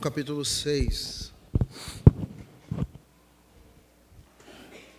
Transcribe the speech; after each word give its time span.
capítulo 0.00 0.42
6. 0.46 1.30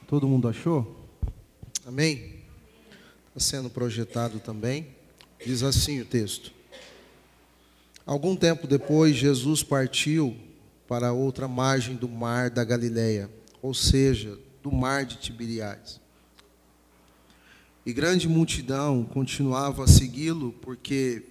Todo 0.08 0.28
mundo 0.28 0.48
achou? 0.48 1.10
Amém? 1.84 2.36
Está 3.30 3.40
sendo 3.40 3.68
projetado 3.68 4.40
também. 4.40 4.90
Diz 5.44 5.64
assim 5.64 6.02
o 6.02 6.06
texto. 6.06 6.54
Algum 8.06 8.36
tempo 8.36 8.68
depois, 8.68 9.16
Jesus 9.16 9.64
partiu 9.64 10.38
para 10.88 11.12
outra 11.12 11.48
margem 11.48 11.96
do 11.96 12.08
mar 12.08 12.52
da 12.52 12.64
Galileia, 12.64 13.28
ou 13.60 13.74
seja, 13.74 14.38
do 14.62 14.72
mar 14.72 15.04
de 15.04 15.18
Tiberiades. 15.18 16.00
E 17.84 17.92
grande 17.92 18.30
multidão 18.30 19.04
continuava 19.04 19.84
a 19.84 19.88
segui-lo 19.88 20.52
porque 20.62 21.24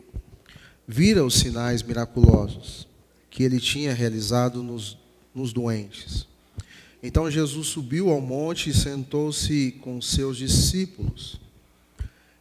vira 0.88 1.24
os 1.24 1.34
sinais 1.34 1.84
miraculosos 1.84 2.89
que 3.30 3.44
ele 3.44 3.60
tinha 3.60 3.94
realizado 3.94 4.62
nos, 4.62 4.98
nos 5.34 5.52
doentes. 5.52 6.26
Então 7.02 7.30
Jesus 7.30 7.68
subiu 7.68 8.10
ao 8.10 8.20
monte 8.20 8.68
e 8.68 8.74
sentou-se 8.74 9.72
com 9.80 10.02
seus 10.02 10.36
discípulos. 10.36 11.40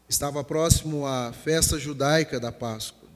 Estava 0.09 0.44
próximo 0.44 1.05
à 1.05 1.31
festa 1.31 1.77
judaica 1.77 2.39
da 2.39 2.52
Páscoa. 2.52 3.07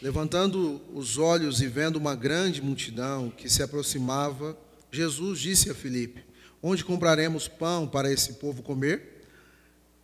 Levantando 0.00 0.80
os 0.94 1.18
olhos 1.18 1.60
e 1.60 1.68
vendo 1.68 1.96
uma 1.96 2.14
grande 2.14 2.60
multidão 2.60 3.30
que 3.30 3.48
se 3.48 3.62
aproximava, 3.62 4.56
Jesus 4.90 5.38
disse 5.38 5.70
a 5.70 5.74
Filipe: 5.74 6.24
Onde 6.62 6.84
compraremos 6.84 7.46
pão 7.48 7.86
para 7.86 8.10
esse 8.10 8.34
povo 8.34 8.62
comer? 8.62 9.24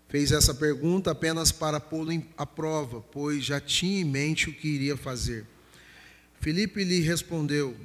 Fez 0.08 0.30
essa 0.30 0.54
pergunta 0.54 1.10
apenas 1.10 1.50
para 1.50 1.80
pô-lo 1.80 2.22
à 2.36 2.44
prova, 2.44 3.00
pois 3.00 3.44
já 3.44 3.58
tinha 3.58 4.00
em 4.00 4.04
mente 4.04 4.50
o 4.50 4.54
que 4.54 4.68
iria 4.68 4.96
fazer. 4.96 5.46
Filipe 6.42 6.82
lhe 6.82 6.98
respondeu: 6.98 7.76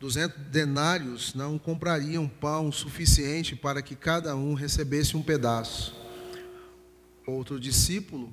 Duzentos 0.00 0.40
denários 0.46 1.34
não 1.34 1.58
comprariam 1.58 2.26
pão 2.26 2.72
suficiente 2.72 3.54
para 3.54 3.82
que 3.82 3.94
cada 3.94 4.34
um 4.34 4.54
recebesse 4.54 5.14
um 5.14 5.22
pedaço. 5.22 5.94
Outro 7.26 7.60
discípulo, 7.60 8.32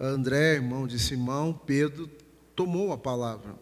André, 0.00 0.54
irmão 0.54 0.88
de 0.88 0.98
Simão, 0.98 1.52
Pedro, 1.64 2.10
tomou 2.56 2.92
a 2.92 2.98
palavra. 2.98 3.54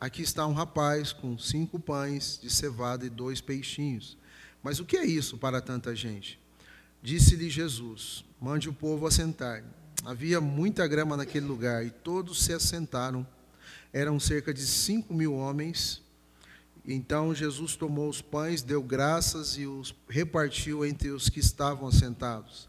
Aqui 0.00 0.22
está 0.22 0.46
um 0.46 0.52
rapaz 0.52 1.12
com 1.12 1.36
cinco 1.36 1.80
pães 1.80 2.38
de 2.40 2.48
cevada 2.48 3.04
e 3.04 3.10
dois 3.10 3.40
peixinhos. 3.40 4.16
Mas 4.62 4.78
o 4.78 4.84
que 4.84 4.96
é 4.96 5.04
isso 5.04 5.36
para 5.36 5.60
tanta 5.60 5.92
gente? 5.92 6.38
Disse-lhe 7.02 7.50
Jesus: 7.50 8.24
Mande 8.40 8.68
o 8.68 8.72
povo 8.72 9.08
assentar. 9.08 9.64
Havia 10.04 10.40
muita 10.40 10.86
grama 10.86 11.16
naquele 11.16 11.46
lugar 11.46 11.84
e 11.84 11.90
todos 11.90 12.44
se 12.44 12.52
assentaram 12.52 13.26
eram 13.92 14.18
cerca 14.20 14.52
de 14.52 14.66
cinco 14.66 15.14
mil 15.14 15.34
homens. 15.34 16.02
Então 16.86 17.34
Jesus 17.34 17.74
tomou 17.74 18.08
os 18.08 18.22
pães, 18.22 18.62
deu 18.62 18.82
graças 18.82 19.56
e 19.58 19.66
os 19.66 19.94
repartiu 20.08 20.84
entre 20.84 21.10
os 21.10 21.28
que 21.28 21.40
estavam 21.40 21.88
assentados, 21.88 22.68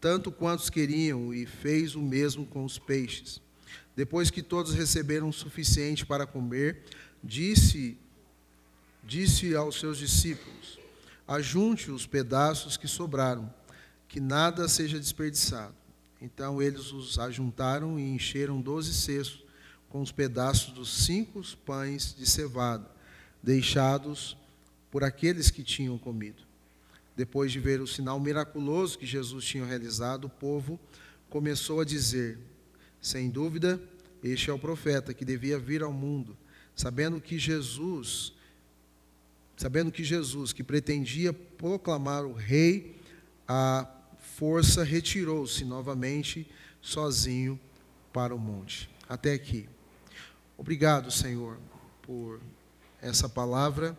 tanto 0.00 0.32
quantos 0.32 0.70
queriam, 0.70 1.34
e 1.34 1.44
fez 1.44 1.94
o 1.94 2.00
mesmo 2.00 2.46
com 2.46 2.64
os 2.64 2.78
peixes. 2.78 3.40
Depois 3.94 4.30
que 4.30 4.42
todos 4.42 4.72
receberam 4.72 5.28
o 5.28 5.32
suficiente 5.32 6.06
para 6.06 6.26
comer, 6.26 6.84
disse, 7.22 7.98
disse 9.04 9.54
aos 9.54 9.78
seus 9.78 9.98
discípulos: 9.98 10.78
Ajunte 11.26 11.90
os 11.90 12.06
pedaços 12.06 12.76
que 12.76 12.88
sobraram, 12.88 13.52
que 14.06 14.20
nada 14.20 14.68
seja 14.68 14.98
desperdiçado. 14.98 15.74
Então 16.22 16.62
eles 16.62 16.92
os 16.92 17.18
ajuntaram 17.18 17.98
e 17.98 18.02
encheram 18.02 18.60
doze 18.60 18.94
cestos 18.94 19.47
com 19.88 20.00
os 20.00 20.12
pedaços 20.12 20.72
dos 20.72 21.04
cinco 21.04 21.42
pães 21.64 22.14
de 22.16 22.26
cevada, 22.26 22.90
deixados 23.42 24.36
por 24.90 25.02
aqueles 25.04 25.50
que 25.50 25.62
tinham 25.62 25.98
comido. 25.98 26.42
Depois 27.16 27.50
de 27.50 27.58
ver 27.58 27.80
o 27.80 27.86
sinal 27.86 28.20
miraculoso 28.20 28.98
que 28.98 29.06
Jesus 29.06 29.44
tinha 29.44 29.64
realizado, 29.64 30.26
o 30.26 30.30
povo 30.30 30.78
começou 31.28 31.80
a 31.80 31.84
dizer: 31.84 32.38
sem 33.00 33.28
dúvida, 33.30 33.80
este 34.22 34.50
é 34.50 34.52
o 34.52 34.58
profeta 34.58 35.14
que 35.14 35.24
devia 35.24 35.58
vir 35.58 35.82
ao 35.82 35.92
mundo, 35.92 36.36
sabendo 36.76 37.20
que 37.20 37.38
Jesus, 37.38 38.32
sabendo 39.56 39.90
que 39.90 40.04
Jesus, 40.04 40.52
que 40.52 40.62
pretendia 40.62 41.32
proclamar 41.32 42.24
o 42.24 42.32
rei, 42.32 42.96
a 43.46 43.88
força 44.36 44.84
retirou-se 44.84 45.64
novamente 45.64 46.48
sozinho 46.80 47.58
para 48.12 48.34
o 48.34 48.38
monte. 48.38 48.88
Até 49.08 49.32
aqui. 49.32 49.68
Obrigado, 50.58 51.08
Senhor, 51.08 51.56
por 52.02 52.40
essa 53.00 53.28
palavra 53.28 53.96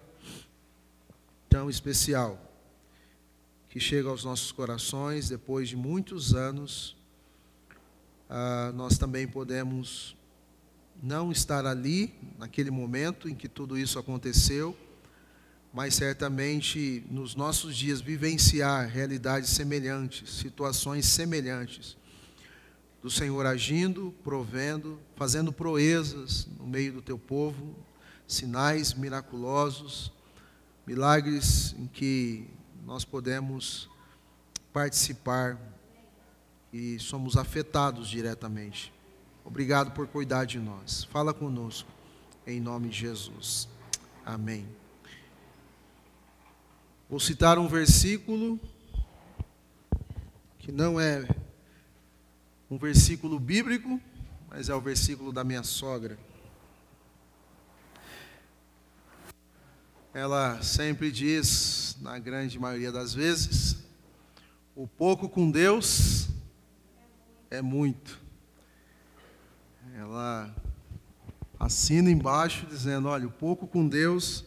tão 1.48 1.70
especial 1.70 2.38
que 3.70 3.80
chega 3.80 4.10
aos 4.10 4.26
nossos 4.26 4.52
corações 4.52 5.30
depois 5.30 5.70
de 5.70 5.78
muitos 5.78 6.34
anos. 6.36 6.98
Ah, 8.30 8.74
nós 8.76 8.98
também 8.98 9.26
podemos 9.26 10.18
não 11.02 11.32
estar 11.32 11.66
ali 11.66 12.14
naquele 12.38 12.70
momento 12.70 13.30
em 13.30 13.36
que 13.36 13.48
tudo 13.48 13.78
isso 13.78 13.98
aconteceu, 13.98 14.78
mas 15.74 15.96
certamente 15.96 17.06
nos 17.10 17.36
nossos 17.36 17.74
dias 17.74 18.02
vivenciar 18.02 18.90
realidades 18.90 19.52
semelhantes, 19.52 20.30
situações 20.30 21.06
semelhantes 21.06 21.98
do 23.02 23.10
Senhor 23.10 23.46
agindo, 23.46 24.14
provendo, 24.24 25.00
fazendo 25.16 25.54
proezas 25.54 26.48
no 26.58 26.68
meio 26.68 26.94
do 26.94 27.02
teu 27.02 27.18
povo, 27.18 27.76
sinais 28.28 28.94
miraculosos, 28.94 30.12
milagres 30.86 31.74
em 31.78 31.88
que 31.88 32.48
nós 32.86 33.06
podemos 33.06 33.90
participar 34.74 35.58
e 36.72 37.00
somos 37.00 37.38
afetados 37.38 38.08
diretamente. 38.08 38.94
Obrigado 39.44 39.92
por 39.92 40.08
cuidar 40.08 40.46
de 40.46 40.60
nós. 40.60 41.06
Fala 41.06 41.34
conosco, 41.34 41.90
em 42.46 42.60
nome 42.60 42.90
de 42.90 43.00
Jesus. 43.00 43.68
Amém. 44.26 44.68
Vou 47.10 47.20
citar 47.20 47.58
um 47.58 47.68
versículo 47.68 48.60
que 50.60 50.72
não 50.72 51.00
é 51.00 51.28
um 52.70 52.78
versículo 52.78 53.40
bíblico, 53.40 54.00
mas 54.50 54.70
é 54.70 54.76
o 54.76 54.82
versículo 54.82 55.32
da 55.32 55.44
minha 55.44 55.64
sogra. 55.64 56.18
Ela 60.14 60.62
sempre 60.62 61.12
diz, 61.12 61.98
na 62.02 62.20
grande 62.20 62.60
maioria 62.60 62.92
das 62.92 63.14
vezes, 63.14 63.78
o 64.76 64.88
pouco 64.88 65.28
com 65.28 65.50
Deus 65.50 66.30
é 67.50 67.62
muito. 67.62 68.20
Ela 69.96 70.54
assina 71.60 72.10
embaixo 72.10 72.66
dizendo: 72.66 73.08
olha, 73.08 73.28
o 73.28 73.32
pouco 73.32 73.68
com 73.68 73.88
Deus 73.88 74.46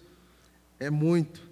é 0.79 0.91
muito. 0.91 1.52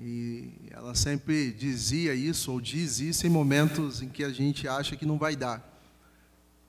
E 0.00 0.50
ela 0.70 0.94
sempre 0.94 1.52
dizia 1.52 2.14
isso, 2.14 2.52
ou 2.52 2.60
diz 2.60 3.00
isso, 3.00 3.26
em 3.26 3.30
momentos 3.30 4.02
em 4.02 4.08
que 4.08 4.22
a 4.22 4.30
gente 4.30 4.68
acha 4.68 4.96
que 4.96 5.06
não 5.06 5.18
vai 5.18 5.34
dar. 5.34 5.74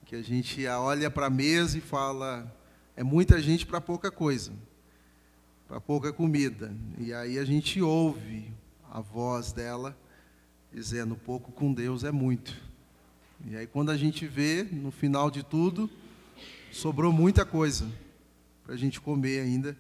Que 0.05 0.15
a 0.15 0.21
gente 0.21 0.65
olha 0.67 1.11
para 1.11 1.25
a 1.25 1.29
mesa 1.29 1.77
e 1.77 1.81
fala: 1.81 2.49
é 2.95 3.03
muita 3.03 3.41
gente 3.41 3.65
para 3.65 3.81
pouca 3.81 4.09
coisa, 4.09 4.53
para 5.67 5.81
pouca 5.81 6.13
comida. 6.13 6.73
E 6.97 7.13
aí 7.13 7.37
a 7.37 7.43
gente 7.43 7.81
ouve 7.81 8.51
a 8.89 9.01
voz 9.01 9.51
dela 9.51 9.97
dizendo: 10.73 11.15
pouco 11.15 11.51
com 11.51 11.73
Deus 11.73 12.03
é 12.03 12.11
muito. 12.11 12.55
E 13.45 13.55
aí 13.55 13.67
quando 13.67 13.91
a 13.91 13.97
gente 13.97 14.25
vê, 14.25 14.63
no 14.63 14.91
final 14.91 15.29
de 15.29 15.43
tudo, 15.43 15.89
sobrou 16.71 17.11
muita 17.11 17.45
coisa 17.45 17.91
para 18.63 18.73
a 18.73 18.77
gente 18.77 19.01
comer 19.01 19.41
ainda. 19.41 19.77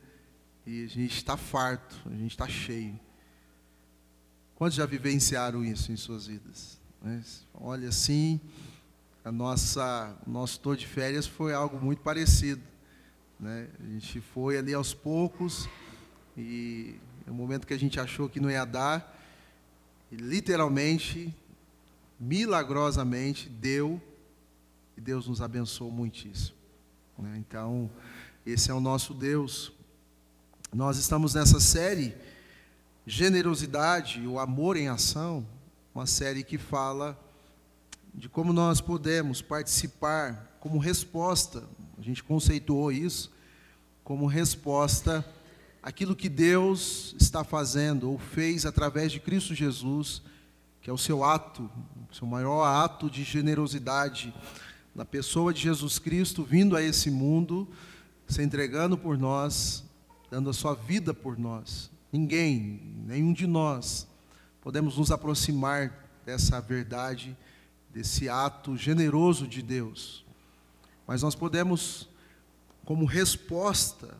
E 0.65 0.83
a 0.83 0.87
gente 0.87 1.15
está 1.15 1.37
farto, 1.37 1.95
a 2.05 2.15
gente 2.15 2.31
está 2.31 2.45
cheio. 2.45 2.99
Quantos 4.57 4.75
já 4.75 4.87
vivenciaram 4.87 5.63
isso 5.63 5.91
em 5.91 5.95
suas 5.95 6.25
vidas? 6.25 6.79
Olha, 7.53 7.89
assim, 7.89 8.41
a 9.23 9.31
nossa, 9.31 10.17
o 10.25 10.31
nosso 10.31 10.59
tour 10.59 10.75
de 10.75 10.87
férias 10.87 11.27
foi 11.27 11.53
algo 11.53 11.79
muito 11.79 12.01
parecido. 12.01 12.63
Né? 13.39 13.67
A 13.79 13.87
gente 13.91 14.19
foi 14.19 14.57
ali 14.57 14.73
aos 14.73 14.95
poucos 14.95 15.69
e 16.35 16.95
no 17.27 17.35
momento 17.35 17.67
que 17.67 17.73
a 17.75 17.77
gente 17.77 17.99
achou 17.99 18.27
que 18.27 18.39
não 18.39 18.49
ia 18.49 18.65
dar, 18.65 19.15
literalmente, 20.11 21.31
milagrosamente, 22.19 23.49
deu 23.49 24.01
e 24.97 25.01
Deus 25.01 25.27
nos 25.27 25.39
abençoou 25.39 25.91
muitíssimo. 25.91 26.57
Né? 27.19 27.35
Então, 27.37 27.91
esse 28.43 28.71
é 28.71 28.73
o 28.73 28.79
nosso 28.79 29.13
Deus. 29.13 29.71
Nós 30.73 30.97
estamos 30.97 31.35
nessa 31.35 31.59
série 31.59 32.15
Generosidade, 33.09 34.27
o 34.27 34.37
Amor 34.37 34.75
em 34.75 34.89
Ação, 34.89 35.47
uma 35.95 36.05
série 36.05 36.43
que 36.43 36.57
fala 36.57 37.17
de 38.13 38.27
como 38.27 38.51
nós 38.51 38.81
podemos 38.81 39.41
participar 39.41 40.57
como 40.59 40.77
resposta, 40.77 41.63
a 41.97 42.01
gente 42.01 42.21
conceituou 42.21 42.91
isso, 42.91 43.31
como 44.03 44.25
resposta 44.25 45.25
àquilo 45.81 46.17
que 46.17 46.27
Deus 46.27 47.15
está 47.17 47.45
fazendo 47.45 48.11
ou 48.11 48.19
fez 48.19 48.65
através 48.65 49.09
de 49.09 49.21
Cristo 49.21 49.55
Jesus, 49.55 50.21
que 50.81 50.89
é 50.89 50.93
o 50.93 50.97
seu 50.97 51.23
ato, 51.23 51.71
o 52.11 52.13
seu 52.13 52.27
maior 52.27 52.65
ato 52.65 53.09
de 53.09 53.23
generosidade 53.23 54.33
na 54.93 55.05
pessoa 55.05 55.53
de 55.53 55.61
Jesus 55.61 55.97
Cristo 55.97 56.43
vindo 56.43 56.75
a 56.75 56.83
esse 56.83 57.09
mundo, 57.09 57.69
se 58.27 58.43
entregando 58.43 58.97
por 58.97 59.17
nós, 59.17 59.85
dando 60.29 60.49
a 60.49 60.53
sua 60.53 60.73
vida 60.73 61.13
por 61.13 61.39
nós. 61.39 61.89
Ninguém, 62.11 62.81
nenhum 63.05 63.33
de 63.33 63.45
nós, 63.45 64.07
podemos 64.61 64.97
nos 64.97 65.11
aproximar 65.11 65.93
dessa 66.25 66.59
verdade, 66.61 67.37
desse 67.93 68.29
ato 68.29 68.77
generoso 68.77 69.47
de 69.47 69.61
Deus. 69.61 70.25
Mas 71.05 71.21
nós 71.21 71.35
podemos, 71.35 72.09
como 72.85 73.05
resposta 73.05 74.17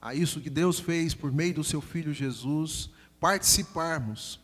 a 0.00 0.14
isso 0.14 0.40
que 0.40 0.50
Deus 0.50 0.78
fez 0.78 1.14
por 1.14 1.32
meio 1.32 1.54
do 1.54 1.64
seu 1.64 1.80
Filho 1.80 2.12
Jesus, 2.12 2.90
participarmos 3.18 4.40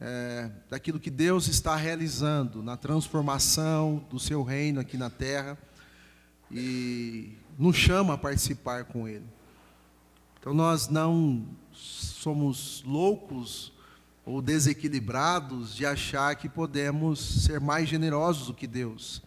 é, 0.00 0.50
daquilo 0.68 0.98
que 0.98 1.10
Deus 1.10 1.48
está 1.48 1.76
realizando 1.76 2.62
na 2.62 2.76
transformação 2.76 4.04
do 4.08 4.18
seu 4.18 4.42
reino 4.42 4.80
aqui 4.80 4.96
na 4.96 5.10
terra 5.10 5.58
e 6.50 7.36
nos 7.58 7.76
chama 7.76 8.14
a 8.14 8.18
participar 8.18 8.84
com 8.84 9.06
Ele. 9.06 9.26
Então 10.40 10.54
nós 10.54 10.88
não 10.88 11.46
somos 11.80 12.82
loucos 12.86 13.72
ou 14.24 14.42
desequilibrados 14.42 15.74
de 15.74 15.86
achar 15.86 16.36
que 16.36 16.48
podemos 16.48 17.18
ser 17.18 17.60
mais 17.60 17.88
generosos 17.88 18.46
do 18.48 18.54
que 18.54 18.66
Deus, 18.66 19.22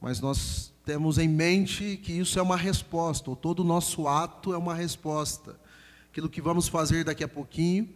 mas 0.00 0.20
nós 0.20 0.72
temos 0.84 1.16
em 1.18 1.28
mente 1.28 1.98
que 2.02 2.12
isso 2.12 2.38
é 2.38 2.42
uma 2.42 2.56
resposta, 2.56 3.30
ou 3.30 3.36
todo 3.36 3.60
o 3.60 3.64
nosso 3.64 4.06
ato 4.06 4.52
é 4.52 4.58
uma 4.58 4.74
resposta. 4.74 5.58
Aquilo 6.10 6.28
que 6.28 6.42
vamos 6.42 6.68
fazer 6.68 7.04
daqui 7.04 7.24
a 7.24 7.28
pouquinho 7.28 7.88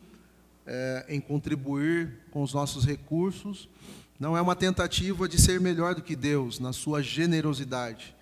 é, 0.67 1.07
em 1.09 1.21
contribuir 1.21 2.19
com 2.31 2.43
os 2.43 2.55
nossos 2.55 2.85
recursos, 2.85 3.69
não 4.19 4.37
é 4.37 4.41
uma 4.41 4.57
tentativa 4.57 5.29
de 5.29 5.41
ser 5.41 5.61
melhor 5.61 5.95
do 5.95 6.03
que 6.03 6.17
Deus 6.17 6.59
na 6.59 6.73
sua 6.73 7.03
generosidade, 7.03 8.17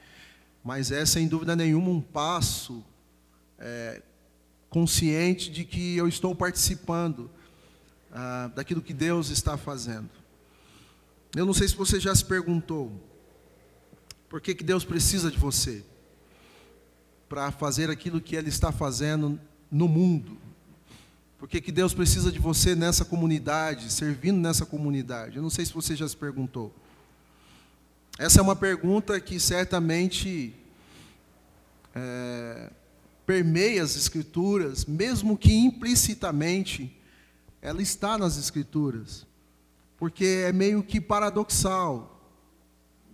mas 0.63 0.91
é 0.91 1.07
sem 1.07 1.29
dúvida 1.29 1.57
nenhuma 1.57 1.89
um 1.89 2.01
passo 2.01 2.85
é, 3.59 4.03
consciente 4.69 5.51
de 5.51 5.65
que 5.65 5.97
eu 5.97 6.09
estou 6.09 6.35
participando 6.35 7.31
ah, 8.13 8.51
daquilo 8.55 8.83
que 8.83 8.95
Deus 8.95 9.31
está 9.31 9.57
fazendo. 9.57 10.11
Eu 11.35 11.45
não 11.45 11.55
sei 11.55 11.69
se 11.69 11.77
você 11.77 12.01
já 12.01 12.15
se 12.15 12.25
perguntou 12.25 12.93
por 14.29 14.41
que, 14.41 14.55
que 14.55 14.65
Deus 14.65 14.85
precisa 14.85 15.31
de 15.31 15.39
você 15.39 15.85
para 17.29 17.51
fazer 17.51 17.91
aquilo 17.91 18.21
que 18.21 18.37
Ele 18.37 18.49
está 18.49 18.73
fazendo 18.73 19.39
no 19.71 19.89
mundo. 19.89 20.39
Por 21.39 21.49
que, 21.49 21.61
que 21.61 21.71
Deus 21.71 21.93
precisa 21.93 22.33
de 22.33 22.39
você 22.39 22.75
nessa 22.75 23.05
comunidade, 23.05 23.93
servindo 23.93 24.39
nessa 24.39 24.65
comunidade? 24.65 25.37
Eu 25.37 25.43
não 25.43 25.51
sei 25.51 25.67
se 25.67 25.73
você 25.73 25.95
já 25.95 26.09
se 26.09 26.17
perguntou. 26.17 26.75
Essa 28.19 28.41
é 28.41 28.43
uma 28.43 28.57
pergunta 28.57 29.21
que 29.21 29.39
certamente 29.39 30.55
é, 31.95 32.71
permeia 33.27 33.83
as 33.83 33.97
Escrituras, 33.97 34.87
mesmo 34.87 35.37
que 35.37 35.53
implicitamente 35.53 36.97
ela 37.61 37.83
está 37.83 38.17
nas 38.17 38.39
Escrituras, 38.39 39.27
porque 39.99 40.45
é 40.47 40.53
meio 40.53 40.83
que 40.83 41.01
paradoxal, 41.01 42.31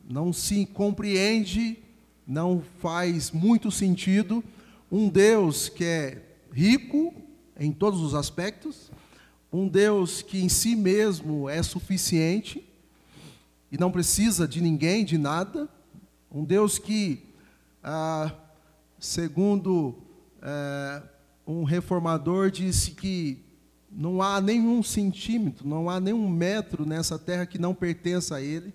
não 0.09 0.33
se 0.33 0.67
compreende, 0.67 1.79
não 2.27 2.63
faz 2.81 3.31
muito 3.31 3.71
sentido 3.71 4.45
um 4.91 5.09
Deus 5.09 5.71
que 5.71 5.85
é 5.85 6.23
rico, 6.53 7.15
em 7.59 7.73
todos 7.73 8.01
os 8.01 8.15
aspectos, 8.15 8.91
um 9.51 9.67
Deus 9.67 10.21
que 10.21 10.43
em 10.43 10.49
si 10.49 10.77
mesmo 10.77 11.49
é 11.49 11.63
suficiente 11.63 12.63
e 13.71 13.79
não 13.79 13.91
precisa 13.91 14.47
de 14.47 14.61
ninguém, 14.61 15.05
de 15.05 15.17
nada, 15.17 15.69
um 16.31 16.45
Deus 16.45 16.79
que, 16.79 17.23
ah, 17.83 18.35
segundo 19.05 19.99
eh, 20.41 21.03
um 21.47 21.65
reformador, 21.65 22.51
disse 22.51 22.93
que 22.93 23.39
não 23.91 24.23
há 24.23 24.41
nenhum 24.41 24.83
centímetro, 24.83 25.67
não 25.67 25.91
há 25.91 25.99
nenhum 25.99 26.29
metro 26.29 26.87
nessa 26.87 27.19
terra 27.19 27.45
que 27.45 27.59
não 27.59 27.75
pertença 27.75 28.37
a 28.37 28.41
Ele, 28.41 28.73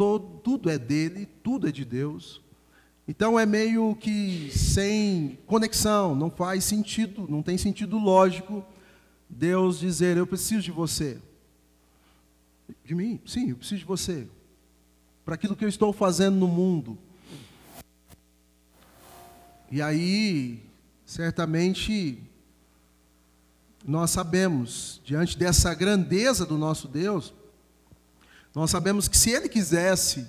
Todo, 0.00 0.38
tudo 0.38 0.70
é 0.70 0.78
dele, 0.78 1.26
tudo 1.42 1.68
é 1.68 1.70
de 1.70 1.84
Deus. 1.84 2.40
Então 3.06 3.38
é 3.38 3.44
meio 3.44 3.94
que 3.94 4.50
sem 4.50 5.38
conexão, 5.46 6.14
não 6.14 6.30
faz 6.30 6.64
sentido, 6.64 7.26
não 7.28 7.42
tem 7.42 7.58
sentido 7.58 7.98
lógico 7.98 8.64
Deus 9.28 9.78
dizer: 9.78 10.16
Eu 10.16 10.26
preciso 10.26 10.62
de 10.62 10.70
você. 10.70 11.18
De 12.82 12.94
mim? 12.94 13.20
Sim, 13.26 13.50
eu 13.50 13.56
preciso 13.56 13.80
de 13.80 13.84
você. 13.84 14.26
Para 15.22 15.34
aquilo 15.34 15.54
que 15.54 15.66
eu 15.66 15.68
estou 15.68 15.92
fazendo 15.92 16.36
no 16.36 16.48
mundo. 16.48 16.96
E 19.70 19.80
aí, 19.80 20.62
certamente, 21.04 22.20
nós 23.86 24.10
sabemos, 24.10 25.00
diante 25.04 25.38
dessa 25.38 25.72
grandeza 25.74 26.44
do 26.44 26.58
nosso 26.58 26.88
Deus, 26.88 27.32
nós 28.54 28.70
sabemos 28.70 29.06
que 29.06 29.16
se 29.16 29.30
Ele 29.30 29.48
quisesse, 29.48 30.26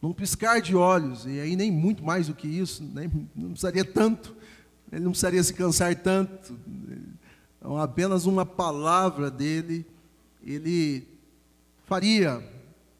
num 0.00 0.12
piscar 0.12 0.60
de 0.60 0.76
olhos, 0.76 1.26
e 1.26 1.40
aí 1.40 1.56
nem 1.56 1.72
muito 1.72 2.04
mais 2.04 2.28
do 2.28 2.34
que 2.34 2.46
isso, 2.46 2.84
nem, 2.94 3.10
não 3.34 3.50
precisaria 3.50 3.84
tanto, 3.84 4.36
ele 4.92 5.02
não 5.02 5.10
precisaria 5.10 5.42
se 5.42 5.52
cansar 5.52 5.96
tanto, 5.96 6.56
então, 7.58 7.78
apenas 7.78 8.26
uma 8.26 8.44
palavra 8.44 9.30
dele, 9.30 9.86
ele 10.44 11.08
faria, 11.86 12.46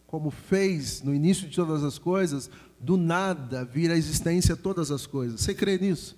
como 0.07 0.31
fez 0.31 1.03
no 1.03 1.15
início 1.15 1.47
de 1.47 1.55
todas 1.55 1.85
as 1.85 1.99
coisas, 1.99 2.51
do 2.85 2.99
nada 2.99 3.65
vir 3.65 3.91
à 3.91 3.97
existência 3.97 4.55
todas 4.55 4.91
as 4.91 5.07
coisas. 5.07 5.41
Você 5.41 5.55
crê 5.55 5.79
nisso? 5.79 6.17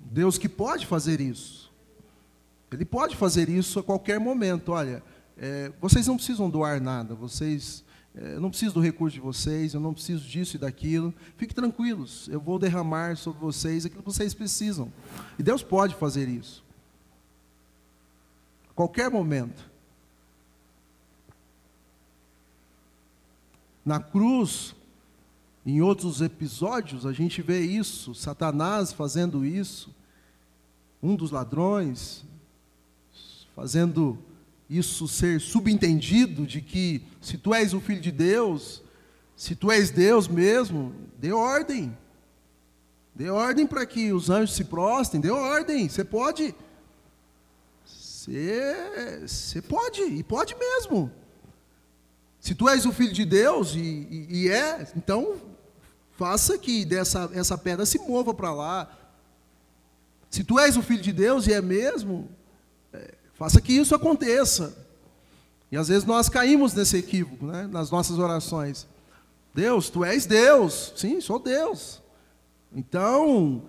Deus 0.00 0.38
que 0.38 0.48
pode 0.48 0.86
fazer 0.86 1.20
isso. 1.20 1.70
Ele 2.70 2.86
pode 2.86 3.14
fazer 3.14 3.50
isso 3.50 3.78
a 3.78 3.82
qualquer 3.82 4.18
momento. 4.18 4.72
Olha, 4.72 5.02
é, 5.36 5.70
vocês 5.78 6.06
não 6.06 6.16
precisam 6.16 6.48
doar 6.48 6.80
nada, 6.80 7.14
vocês 7.14 7.84
é, 8.14 8.34
eu 8.34 8.40
não 8.40 8.50
preciso 8.50 8.74
do 8.74 8.80
recurso 8.80 9.14
de 9.14 9.20
vocês, 9.20 9.74
eu 9.74 9.80
não 9.80 9.92
preciso 9.92 10.26
disso 10.26 10.56
e 10.56 10.58
daquilo. 10.58 11.12
Fiquem 11.36 11.54
tranquilos, 11.54 12.28
eu 12.28 12.40
vou 12.40 12.58
derramar 12.58 13.16
sobre 13.16 13.40
vocês 13.40 13.84
aquilo 13.84 14.02
que 14.02 14.10
vocês 14.10 14.32
precisam. 14.32 14.90
E 15.38 15.42
Deus 15.42 15.62
pode 15.62 15.94
fazer 15.94 16.28
isso. 16.28 16.64
A 18.70 18.74
qualquer 18.74 19.10
momento. 19.10 19.70
Na 23.84 23.98
cruz, 23.98 24.74
em 25.66 25.80
outros 25.80 26.20
episódios, 26.20 27.04
a 27.06 27.12
gente 27.12 27.42
vê 27.42 27.60
isso, 27.60 28.14
Satanás 28.14 28.92
fazendo 28.92 29.44
isso, 29.44 29.94
um 31.02 31.16
dos 31.16 31.30
ladrões, 31.30 32.24
fazendo 33.54 34.18
isso 34.68 35.06
ser 35.06 35.40
subentendido 35.40 36.46
de 36.46 36.60
que 36.60 37.02
se 37.20 37.36
tu 37.36 37.52
és 37.52 37.74
o 37.74 37.80
filho 37.80 38.00
de 38.00 38.10
Deus, 38.10 38.82
se 39.36 39.54
tu 39.54 39.70
és 39.70 39.90
Deus 39.90 40.28
mesmo, 40.28 40.94
dê 41.18 41.32
ordem. 41.32 41.96
Dê 43.14 43.28
ordem 43.28 43.66
para 43.66 43.84
que 43.84 44.12
os 44.12 44.30
anjos 44.30 44.54
se 44.54 44.64
prostem, 44.64 45.20
dê 45.20 45.30
ordem, 45.30 45.88
você 45.88 46.04
pode. 46.04 46.54
Você, 47.84 49.20
você 49.26 49.60
pode, 49.60 50.00
e 50.02 50.22
pode 50.22 50.54
mesmo. 50.56 51.10
Se 52.42 52.54
tu 52.54 52.68
és 52.68 52.84
o 52.84 52.92
filho 52.92 53.14
de 53.14 53.24
Deus, 53.24 53.74
e, 53.74 53.78
e, 53.80 54.26
e 54.42 54.48
é, 54.50 54.86
então 54.94 55.36
faça 56.18 56.58
que 56.58 56.84
dessa, 56.84 57.30
essa 57.32 57.56
pedra 57.56 57.86
se 57.86 57.98
mova 58.00 58.34
para 58.34 58.52
lá. 58.52 58.98
Se 60.28 60.44
tu 60.44 60.58
és 60.58 60.76
o 60.76 60.82
filho 60.82 61.00
de 61.00 61.12
Deus, 61.12 61.46
e 61.46 61.54
é 61.54 61.62
mesmo, 61.62 62.28
Faça 63.42 63.60
que 63.60 63.72
isso 63.72 63.92
aconteça. 63.92 64.72
E 65.68 65.76
às 65.76 65.88
vezes 65.88 66.04
nós 66.04 66.28
caímos 66.28 66.74
nesse 66.74 66.96
equívoco, 66.98 67.44
né, 67.44 67.66
nas 67.66 67.90
nossas 67.90 68.16
orações. 68.20 68.86
Deus, 69.52 69.90
tu 69.90 70.04
és 70.04 70.26
Deus. 70.26 70.92
Sim, 70.94 71.20
sou 71.20 71.40
Deus. 71.40 72.00
Então, 72.72 73.64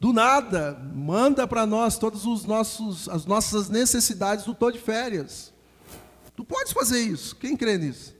do 0.00 0.12
nada, 0.12 0.76
manda 0.92 1.46
para 1.46 1.64
nós 1.64 1.96
todas 1.96 2.24
os 2.24 2.44
nossos, 2.44 3.08
as 3.08 3.26
nossas 3.26 3.68
necessidades 3.68 4.44
do 4.44 4.52
tô 4.52 4.72
de 4.72 4.80
férias. 4.80 5.52
Tu 6.36 6.44
podes 6.44 6.72
fazer 6.72 7.00
isso. 7.00 7.34
Quem 7.36 7.56
crê 7.56 7.78
nisso? 7.78 8.14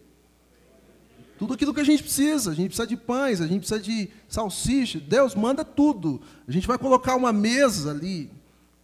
Tudo 1.39 1.53
aquilo 1.53 1.75
que 1.75 1.81
a 1.81 1.85
gente 1.85 2.03
precisa. 2.03 2.51
A 2.51 2.55
gente 2.55 2.69
precisa 2.69 2.87
de 2.87 2.97
pães, 2.97 3.41
a 3.41 3.47
gente 3.47 3.61
precisa 3.61 3.81
de 3.81 4.09
salsicha. 4.29 4.99
Deus 4.99 5.35
manda 5.35 5.65
tudo. 5.65 6.21
A 6.49 6.53
gente 6.53 6.67
vai 6.67 6.79
colocar 6.79 7.15
uma 7.15 7.33
mesa 7.33 7.91
ali. 7.91 8.31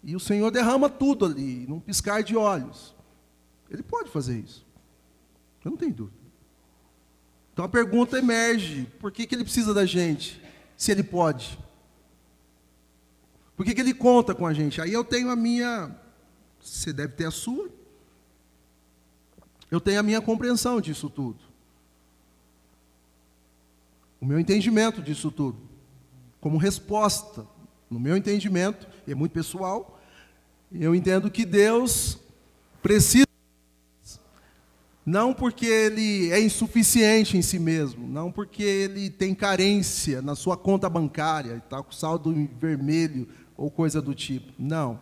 E 0.04 0.14
o 0.14 0.20
Senhor 0.20 0.50
derrama 0.50 0.90
tudo 0.90 1.24
ali, 1.24 1.64
num 1.68 1.80
piscar 1.80 2.22
de 2.22 2.36
olhos. 2.36 2.94
Ele 3.70 3.82
pode 3.82 4.10
fazer 4.10 4.38
isso. 4.38 4.66
Eu 5.64 5.70
não 5.70 5.78
tenho 5.78 5.94
dúvida. 5.94 6.16
Então 7.52 7.64
a 7.64 7.68
pergunta 7.68 8.18
emerge: 8.18 8.86
por 8.98 9.10
que, 9.10 9.26
que 9.26 9.34
ele 9.34 9.44
precisa 9.44 9.72
da 9.72 9.86
gente? 9.86 10.42
se 10.82 10.90
ele 10.90 11.04
pode? 11.04 11.56
Por 13.56 13.64
que, 13.64 13.72
que 13.72 13.80
ele 13.80 13.94
conta 13.94 14.34
com 14.34 14.44
a 14.44 14.52
gente? 14.52 14.80
Aí 14.80 14.92
eu 14.92 15.04
tenho 15.04 15.30
a 15.30 15.36
minha, 15.36 15.94
você 16.60 16.92
deve 16.92 17.12
ter 17.12 17.24
a 17.24 17.30
sua, 17.30 17.70
eu 19.72 19.80
tenho 19.80 20.00
a 20.00 20.02
minha 20.02 20.20
compreensão 20.20 20.82
disso 20.82 21.08
tudo. 21.08 21.38
O 24.20 24.26
meu 24.26 24.38
entendimento 24.38 25.00
disso 25.00 25.30
tudo. 25.30 25.58
Como 26.42 26.58
resposta, 26.58 27.46
no 27.88 27.98
meu 27.98 28.14
entendimento, 28.14 28.86
e 29.06 29.12
é 29.12 29.14
muito 29.14 29.32
pessoal, 29.32 29.98
eu 30.70 30.94
entendo 30.94 31.30
que 31.30 31.46
Deus 31.46 32.18
precisa 32.82 33.26
não 35.06 35.32
porque 35.32 35.64
ele 35.64 36.30
é 36.30 36.38
insuficiente 36.38 37.38
em 37.38 37.42
si 37.42 37.58
mesmo, 37.58 38.06
não 38.06 38.30
porque 38.30 38.62
ele 38.62 39.08
tem 39.08 39.34
carência 39.34 40.20
na 40.20 40.34
sua 40.34 40.54
conta 40.54 40.86
bancária, 40.90 41.54
está 41.54 41.82
com 41.82 41.92
saldo 41.92 42.46
vermelho 42.60 43.26
ou 43.56 43.70
coisa 43.70 44.02
do 44.02 44.14
tipo. 44.14 44.52
Não. 44.58 45.00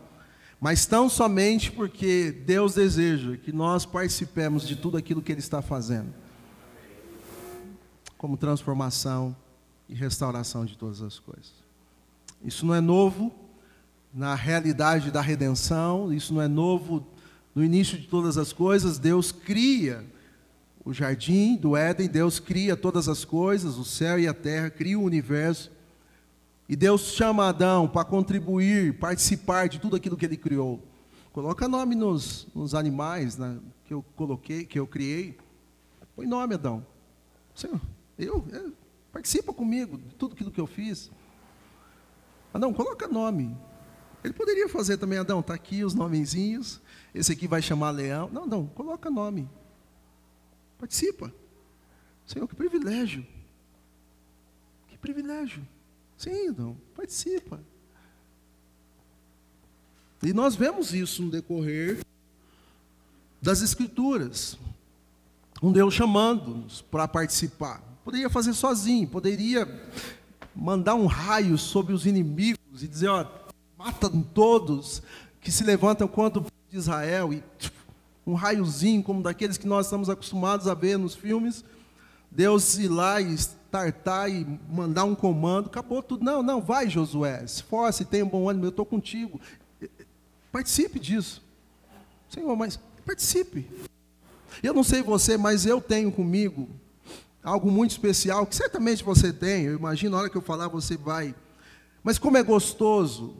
Mas 0.61 0.85
tão 0.85 1.09
somente 1.09 1.73
porque 1.73 2.31
Deus 2.45 2.75
deseja 2.75 3.37
que 3.37 3.50
nós 3.50 3.87
participemos 3.87 4.69
de 4.69 4.76
tudo 4.76 4.97
aquilo 4.97 5.23
que 5.23 5.33
Ele 5.33 5.40
está 5.40 5.62
fazendo 5.62 6.12
como 8.19 8.37
transformação 8.37 9.35
e 9.88 9.95
restauração 9.95 10.67
de 10.67 10.76
todas 10.76 11.00
as 11.00 11.19
coisas. 11.19 11.55
Isso 12.45 12.67
não 12.67 12.75
é 12.75 12.81
novo 12.81 13.33
na 14.12 14.35
realidade 14.35 15.11
da 15.11 15.23
redenção, 15.23 16.12
isso 16.12 16.35
não 16.35 16.43
é 16.43 16.49
novo 16.49 17.07
no 17.55 17.64
início 17.64 17.99
de 17.99 18.07
todas 18.07 18.37
as 18.37 18.52
coisas, 18.52 18.99
Deus 18.99 19.33
cria 19.33 20.05
o 20.85 20.93
jardim 20.93 21.57
do 21.57 21.76
Éden, 21.76 22.09
Deus 22.09 22.38
cria 22.38 22.76
todas 22.76 23.09
as 23.09 23.25
coisas, 23.25 23.76
o 23.76 23.85
céu 23.85 24.19
e 24.19 24.26
a 24.26 24.35
terra, 24.35 24.71
cria 24.71 24.99
o 24.99 25.02
universo. 25.02 25.71
E 26.71 26.77
Deus 26.77 27.00
chama 27.00 27.49
Adão 27.49 27.89
para 27.89 28.05
contribuir, 28.05 28.97
participar 28.97 29.69
de 29.69 29.81
tudo 29.81 29.97
aquilo 29.97 30.17
que 30.17 30.25
ele 30.25 30.37
criou. 30.37 30.81
Coloca 31.33 31.67
nome 31.67 31.97
nos, 31.97 32.47
nos 32.55 32.77
animais 32.77 33.37
né, 33.37 33.59
que 33.85 33.93
eu 33.93 34.05
coloquei, 34.15 34.65
que 34.65 34.79
eu 34.79 34.87
criei. 34.87 35.37
Põe 36.15 36.27
nome, 36.29 36.55
Adão. 36.55 36.87
Senhor, 37.57 37.81
eu, 38.17 38.47
eu 38.53 38.73
participa 39.12 39.53
comigo 39.53 39.99
de 39.99 40.15
tudo 40.15 40.35
aquilo 40.35 40.53
que 40.53 40.61
eu 40.61 40.67
fiz. 40.69 41.11
Adão, 42.55 42.73
coloca 42.73 43.09
nome. 43.09 43.53
Ele 44.23 44.33
poderia 44.33 44.69
fazer 44.69 44.97
também, 44.97 45.19
Adão, 45.19 45.41
está 45.41 45.55
aqui 45.55 45.83
os 45.83 45.93
nomezinhos. 45.93 46.81
Esse 47.12 47.33
aqui 47.33 47.49
vai 47.49 47.61
chamar 47.61 47.91
leão. 47.91 48.31
Não, 48.33 48.47
não, 48.47 48.69
coloca 48.69 49.11
nome. 49.11 49.50
Participa. 50.79 51.35
Senhor, 52.25 52.47
que 52.47 52.55
privilégio. 52.55 53.27
Que 54.87 54.97
privilégio. 54.97 55.67
Sim, 56.21 56.50
Adão, 56.50 56.77
participa. 56.95 57.59
E 60.23 60.35
nós 60.35 60.55
vemos 60.55 60.93
isso 60.93 61.23
no 61.23 61.31
decorrer 61.31 62.05
das 63.41 63.62
Escrituras. 63.62 64.59
Um 65.62 65.73
Deus 65.73 65.95
chamando-nos 65.95 66.83
para 66.83 67.09
participar. 67.09 67.83
Poderia 68.05 68.29
fazer 68.29 68.53
sozinho, 68.53 69.09
poderia 69.09 69.67
mandar 70.55 70.95
um 70.95 71.07
raio 71.07 71.57
sobre 71.57 71.95
os 71.95 72.05
inimigos 72.05 72.83
e 72.83 72.87
dizer: 72.87 73.09
ó, 73.09 73.27
matam 73.79 74.21
todos 74.21 75.03
que 75.41 75.50
se 75.50 75.65
levantam 75.65 76.07
contra 76.07 76.43
o 76.43 76.47
de 76.69 76.77
Israel 76.77 77.33
e 77.33 77.43
um 78.27 78.35
raiozinho 78.35 79.03
como 79.03 79.23
daqueles 79.23 79.57
que 79.57 79.67
nós 79.67 79.87
estamos 79.87 80.11
acostumados 80.11 80.69
a 80.69 80.75
ver 80.75 80.99
nos 80.99 81.15
filmes, 81.15 81.65
Deus 82.31 82.77
ir 82.77 82.89
lá 82.89 83.23
e 83.23 83.35
startar 83.71 84.29
e 84.29 84.45
mandar 84.69 85.05
um 85.05 85.15
comando, 85.15 85.67
acabou 85.67 86.03
tudo. 86.03 86.25
Não, 86.25 86.43
não, 86.43 86.61
vai 86.61 86.91
Josué, 86.91 87.45
esforce, 87.45 88.05
tenha 88.05 88.25
um 88.25 88.29
bom 88.29 88.49
ânimo, 88.49 88.67
eu 88.67 88.71
estou 88.71 88.85
contigo. 88.85 89.41
Participe 90.50 90.99
disso. 90.99 91.43
Senhor, 92.29 92.55
mas 92.57 92.79
participe. 93.07 93.69
Eu 94.62 94.75
não 94.75 94.83
sei 94.83 95.03
você, 95.03 95.37
mas 95.37 95.65
eu 95.65 95.81
tenho 95.81 96.11
comigo 96.11 96.69
algo 97.43 97.71
muito 97.71 97.93
especial, 97.93 98.45
que 98.45 98.55
certamente 98.55 99.03
você 99.03 99.33
tem, 99.33 99.65
eu 99.65 99.77
imagino, 99.77 100.12
na 100.12 100.19
hora 100.19 100.29
que 100.29 100.37
eu 100.37 100.43
falar 100.43 100.69
você 100.69 100.97
vai. 100.97 101.35
Mas 102.03 102.19
como 102.19 102.37
é 102.37 102.43
gostoso 102.43 103.35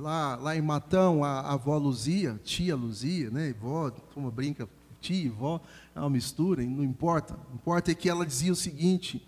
Lá, 0.00 0.34
lá 0.36 0.56
em 0.56 0.62
Matão, 0.62 1.22
a, 1.22 1.40
a 1.40 1.52
avó 1.52 1.76
Luzia, 1.76 2.40
tia 2.42 2.74
Luzia, 2.74 3.30
né? 3.30 3.54
Vó, 3.60 3.90
como 4.14 4.30
brinca, 4.30 4.66
tia 5.00 5.30
vó, 5.30 5.60
é 5.94 6.00
uma 6.00 6.10
mistura, 6.10 6.62
não 6.62 6.84
importa. 6.84 7.38
O 7.52 7.54
importa 7.54 7.90
é 7.90 7.94
que 7.94 8.08
ela 8.08 8.26
dizia 8.26 8.52
o 8.52 8.56
seguinte: 8.56 9.26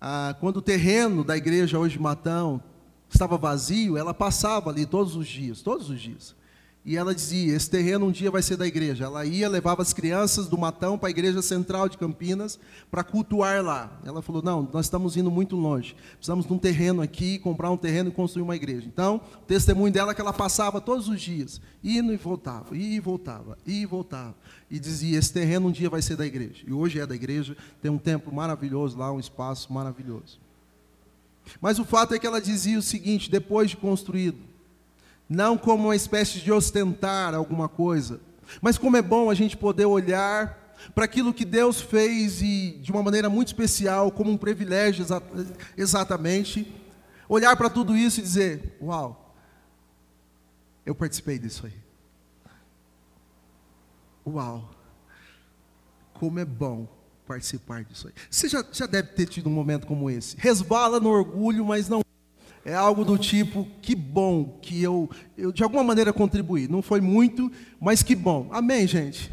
ah, 0.00 0.36
quando 0.40 0.58
o 0.58 0.62
terreno 0.62 1.22
da 1.22 1.36
igreja 1.36 1.78
hoje 1.78 1.98
Matão 1.98 2.62
estava 3.08 3.36
vazio, 3.36 3.96
ela 3.96 4.14
passava 4.14 4.70
ali 4.70 4.86
todos 4.86 5.16
os 5.16 5.26
dias, 5.26 5.62
todos 5.62 5.90
os 5.90 6.00
dias. 6.00 6.37
E 6.84 6.96
ela 6.96 7.14
dizia: 7.14 7.54
Esse 7.54 7.68
terreno 7.68 8.06
um 8.06 8.10
dia 8.10 8.30
vai 8.30 8.42
ser 8.42 8.56
da 8.56 8.66
igreja. 8.66 9.04
Ela 9.04 9.24
ia, 9.24 9.48
levava 9.48 9.82
as 9.82 9.92
crianças 9.92 10.46
do 10.48 10.56
Matão 10.56 10.96
para 10.96 11.08
a 11.08 11.10
igreja 11.10 11.42
central 11.42 11.88
de 11.88 11.98
Campinas 11.98 12.58
para 12.90 13.04
cultuar 13.04 13.62
lá. 13.62 14.00
Ela 14.04 14.22
falou: 14.22 14.42
Não, 14.42 14.68
nós 14.72 14.86
estamos 14.86 15.16
indo 15.16 15.30
muito 15.30 15.56
longe. 15.56 15.94
Precisamos 16.12 16.46
de 16.46 16.52
um 16.52 16.58
terreno 16.58 17.02
aqui, 17.02 17.38
comprar 17.38 17.70
um 17.70 17.76
terreno 17.76 18.08
e 18.08 18.12
construir 18.12 18.42
uma 18.42 18.56
igreja. 18.56 18.86
Então, 18.86 19.20
o 19.42 19.46
testemunho 19.46 19.92
dela 19.92 20.12
é 20.12 20.14
que 20.14 20.20
ela 20.20 20.32
passava 20.32 20.80
todos 20.80 21.08
os 21.08 21.20
dias, 21.20 21.60
indo 21.84 22.12
e 22.12 22.16
voltava, 22.16 22.76
e 22.76 22.98
voltava, 23.00 23.58
e 23.66 23.84
voltava. 23.84 24.34
E 24.70 24.78
dizia: 24.78 25.18
Esse 25.18 25.32
terreno 25.32 25.68
um 25.68 25.72
dia 25.72 25.90
vai 25.90 26.00
ser 26.00 26.16
da 26.16 26.26
igreja. 26.26 26.64
E 26.66 26.72
hoje 26.72 27.00
é 27.00 27.06
da 27.06 27.14
igreja, 27.14 27.56
tem 27.82 27.90
um 27.90 27.98
templo 27.98 28.32
maravilhoso 28.32 28.96
lá, 28.96 29.12
um 29.12 29.20
espaço 29.20 29.72
maravilhoso. 29.72 30.38
Mas 31.60 31.78
o 31.78 31.84
fato 31.84 32.14
é 32.14 32.18
que 32.18 32.26
ela 32.26 32.40
dizia 32.40 32.78
o 32.78 32.82
seguinte: 32.82 33.30
depois 33.30 33.70
de 33.70 33.76
construído, 33.76 34.38
não 35.28 35.58
como 35.58 35.84
uma 35.84 35.96
espécie 35.96 36.40
de 36.40 36.50
ostentar 36.50 37.34
alguma 37.34 37.68
coisa, 37.68 38.20
mas 38.62 38.78
como 38.78 38.96
é 38.96 39.02
bom 39.02 39.30
a 39.30 39.34
gente 39.34 39.56
poder 39.56 39.84
olhar 39.84 40.68
para 40.94 41.04
aquilo 41.04 41.34
que 41.34 41.44
Deus 41.44 41.80
fez 41.80 42.40
e 42.40 42.78
de 42.80 42.90
uma 42.90 43.02
maneira 43.02 43.28
muito 43.28 43.48
especial, 43.48 44.10
como 44.10 44.30
um 44.30 44.36
privilégio 44.36 45.04
exatamente, 45.76 46.72
olhar 47.28 47.56
para 47.56 47.68
tudo 47.68 47.96
isso 47.96 48.20
e 48.20 48.22
dizer: 48.22 48.76
Uau, 48.80 49.34
eu 50.86 50.94
participei 50.94 51.38
disso 51.38 51.66
aí. 51.66 51.74
Uau, 54.26 54.70
como 56.14 56.38
é 56.38 56.44
bom 56.44 56.88
participar 57.26 57.84
disso 57.84 58.08
aí. 58.08 58.14
Você 58.30 58.48
já, 58.48 58.64
já 58.72 58.86
deve 58.86 59.08
ter 59.08 59.26
tido 59.26 59.48
um 59.48 59.52
momento 59.52 59.86
como 59.86 60.08
esse. 60.08 60.36
Resvala 60.38 60.98
no 60.98 61.10
orgulho, 61.10 61.64
mas 61.64 61.88
não 61.88 62.00
é 62.68 62.74
algo 62.74 63.02
do 63.02 63.16
tipo, 63.16 63.66
que 63.80 63.94
bom 63.94 64.58
que 64.60 64.82
eu, 64.82 65.08
eu 65.38 65.50
de 65.50 65.62
alguma 65.62 65.82
maneira 65.82 66.12
contribuí. 66.12 66.68
Não 66.68 66.82
foi 66.82 67.00
muito, 67.00 67.50
mas 67.80 68.02
que 68.02 68.14
bom. 68.14 68.46
Amém, 68.52 68.86
gente? 68.86 69.32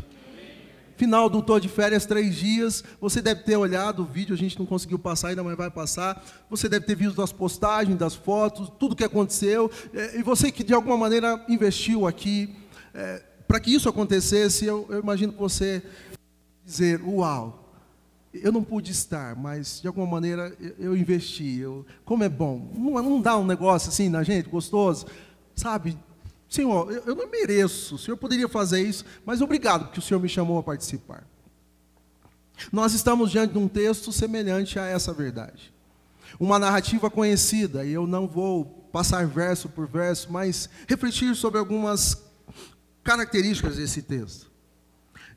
Final 0.95 1.29
do 1.29 1.41
Tô 1.41 1.59
de 1.59 1.67
Férias, 1.67 2.05
três 2.05 2.33
dias. 2.33 2.81
Você 3.01 3.21
deve 3.21 3.43
ter 3.43 3.57
olhado 3.57 4.03
o 4.03 4.05
vídeo, 4.05 4.33
a 4.33 4.37
gente 4.37 4.57
não 4.57 4.65
conseguiu 4.65 4.97
passar 4.97 5.27
ainda, 5.27 5.43
mas 5.43 5.57
vai 5.57 5.69
passar. 5.69 6.25
Você 6.49 6.69
deve 6.69 6.85
ter 6.85 6.95
visto 6.95 7.21
as 7.21 7.33
postagens, 7.33 7.97
das 7.97 8.15
fotos, 8.15 8.71
tudo 8.79 8.95
que 8.95 9.03
aconteceu. 9.03 9.69
É, 9.93 10.17
e 10.17 10.23
você 10.23 10.49
que 10.49 10.63
de 10.63 10.73
alguma 10.73 10.95
maneira 10.95 11.43
investiu 11.49 12.07
aqui, 12.07 12.55
é, 12.93 13.21
para 13.45 13.59
que 13.59 13.75
isso 13.75 13.89
acontecesse, 13.89 14.63
eu, 14.63 14.87
eu 14.89 15.01
imagino 15.01 15.33
que 15.33 15.39
você 15.39 15.83
dizer, 16.63 17.01
uau, 17.01 17.64
eu 18.43 18.51
não 18.51 18.63
pude 18.63 18.91
estar, 18.91 19.35
mas 19.35 19.81
de 19.81 19.87
alguma 19.87 20.05
maneira 20.05 20.55
eu, 20.79 20.95
investi. 20.95 21.59
Eu, 21.59 21.85
como 22.03 22.23
é 22.23 22.29
bom. 22.29 22.71
Não, 22.73 23.01
não, 23.01 23.21
dá 23.21 23.37
um 23.37 23.45
negócio 23.45 23.89
assim 23.89 24.09
na 24.09 24.23
gente, 24.23 24.49
gostoso. 24.49 25.05
Sabe, 25.55 25.97
Senhor, 26.49 26.91
eu, 26.91 27.03
eu 27.05 27.15
não 27.15 27.29
mereço. 27.29 27.95
O 27.95 27.97
Senhor 27.97 28.17
poderia 28.17 28.47
fazer 28.47 28.81
isso, 28.81 29.05
mas 29.25 29.41
obrigado, 29.41 29.85
porque 29.85 29.99
o 29.99 30.01
Senhor 30.01 30.19
me 30.19 30.29
chamou 30.29 30.57
a 30.57 30.63
participar. 30.63 31.25
Nós 32.71 32.93
estamos 32.93 33.31
diante 33.31 33.53
de 33.53 33.59
um 33.59 33.67
texto 33.67 34.11
semelhante 34.11 34.79
a 34.79 34.85
essa 34.85 35.13
verdade. 35.13 35.73
Uma 36.39 36.59
narrativa 36.59 37.09
conhecida, 37.09 37.85
e 37.85 37.91
eu 37.91 38.07
não 38.07 38.27
vou 38.27 38.65
passar 38.91 39.27
verso 39.27 39.69
por 39.69 39.87
verso, 39.87 40.31
mas 40.31 40.69
refletir 40.87 41.35
sobre 41.35 41.59
algumas 41.59 42.23
características 43.03 43.75
desse 43.77 44.01
texto. 44.01 44.49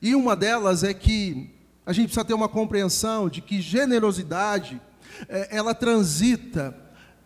E 0.00 0.14
uma 0.14 0.36
delas 0.36 0.84
é 0.84 0.94
que 0.94 1.57
a 1.88 1.92
gente 1.95 2.09
precisa 2.09 2.23
ter 2.23 2.35
uma 2.35 2.50
compreensão 2.50 3.30
de 3.30 3.40
que 3.40 3.62
generosidade, 3.62 4.78
é, 5.26 5.57
ela 5.57 5.75
transita 5.75 6.76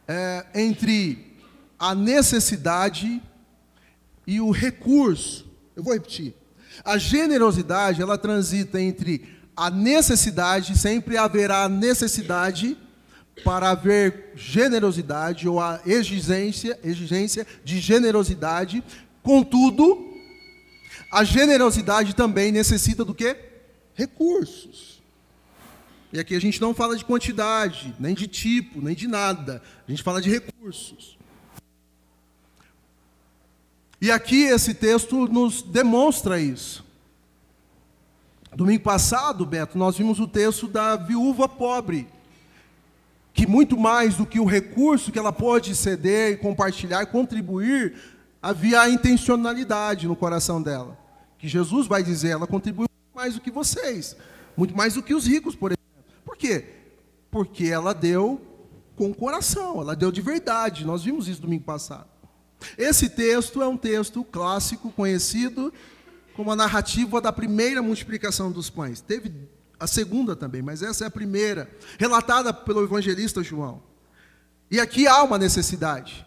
é, 0.06 0.46
entre 0.54 1.34
a 1.76 1.96
necessidade 1.96 3.20
e 4.24 4.40
o 4.40 4.52
recurso. 4.52 5.50
Eu 5.74 5.82
vou 5.82 5.92
repetir. 5.92 6.36
A 6.84 6.96
generosidade, 6.96 8.00
ela 8.00 8.16
transita 8.16 8.80
entre 8.80 9.36
a 9.56 9.68
necessidade, 9.68 10.78
sempre 10.78 11.16
haverá 11.16 11.68
necessidade 11.68 12.78
para 13.42 13.70
haver 13.70 14.30
generosidade 14.36 15.48
ou 15.48 15.58
a 15.58 15.80
exigência, 15.84 16.78
exigência 16.84 17.44
de 17.64 17.80
generosidade. 17.80 18.80
Contudo, 19.24 20.08
a 21.10 21.24
generosidade 21.24 22.14
também 22.14 22.52
necessita 22.52 23.04
do 23.04 23.12
quê? 23.12 23.51
Recursos. 23.94 25.02
E 26.12 26.20
aqui 26.20 26.34
a 26.34 26.40
gente 26.40 26.60
não 26.60 26.74
fala 26.74 26.96
de 26.96 27.04
quantidade, 27.04 27.94
nem 27.98 28.14
de 28.14 28.26
tipo, 28.26 28.82
nem 28.82 28.94
de 28.94 29.08
nada. 29.08 29.62
A 29.86 29.90
gente 29.90 30.02
fala 30.02 30.20
de 30.20 30.28
recursos. 30.28 31.16
E 34.00 34.10
aqui 34.10 34.42
esse 34.42 34.74
texto 34.74 35.26
nos 35.28 35.62
demonstra 35.62 36.38
isso. 36.38 36.84
Domingo 38.54 38.82
passado, 38.82 39.46
Beto, 39.46 39.78
nós 39.78 39.96
vimos 39.96 40.20
o 40.20 40.28
texto 40.28 40.68
da 40.68 40.96
viúva 40.96 41.48
pobre, 41.48 42.06
que 43.32 43.46
muito 43.46 43.78
mais 43.78 44.16
do 44.16 44.26
que 44.26 44.38
o 44.38 44.44
recurso 44.44 45.10
que 45.10 45.18
ela 45.18 45.32
pode 45.32 45.74
ceder, 45.74 46.38
compartilhar, 46.40 47.06
contribuir, 47.06 47.94
havia 48.42 48.82
a 48.82 48.90
intencionalidade 48.90 50.06
no 50.06 50.14
coração 50.14 50.60
dela. 50.60 50.98
Que 51.38 51.48
Jesus 51.48 51.86
vai 51.86 52.02
dizer, 52.02 52.30
ela 52.30 52.46
contribuiu 52.46 52.91
mais 53.14 53.34
do 53.34 53.40
que 53.40 53.50
vocês, 53.50 54.16
muito 54.56 54.76
mais 54.76 54.94
do 54.94 55.02
que 55.02 55.14
os 55.14 55.26
ricos, 55.26 55.54
por 55.54 55.70
exemplo. 55.70 56.12
Por 56.24 56.36
quê? 56.36 56.64
Porque 57.30 57.66
ela 57.66 57.92
deu 57.92 58.40
com 58.96 59.10
o 59.10 59.14
coração, 59.14 59.80
ela 59.80 59.96
deu 59.96 60.12
de 60.12 60.20
verdade. 60.20 60.84
Nós 60.84 61.04
vimos 61.04 61.28
isso 61.28 61.40
domingo 61.40 61.64
passado. 61.64 62.06
Esse 62.78 63.08
texto 63.08 63.60
é 63.62 63.66
um 63.66 63.76
texto 63.76 64.22
clássico, 64.24 64.90
conhecido 64.92 65.72
como 66.34 66.50
a 66.50 66.56
narrativa 66.56 67.20
da 67.20 67.32
primeira 67.32 67.82
multiplicação 67.82 68.50
dos 68.50 68.70
pães. 68.70 69.00
Teve 69.00 69.32
a 69.78 69.86
segunda 69.86 70.36
também, 70.36 70.62
mas 70.62 70.82
essa 70.82 71.04
é 71.04 71.06
a 71.08 71.10
primeira, 71.10 71.70
relatada 71.98 72.52
pelo 72.52 72.84
evangelista 72.84 73.42
João. 73.42 73.82
E 74.70 74.80
aqui 74.80 75.06
há 75.06 75.22
uma 75.22 75.38
necessidade. 75.38 76.24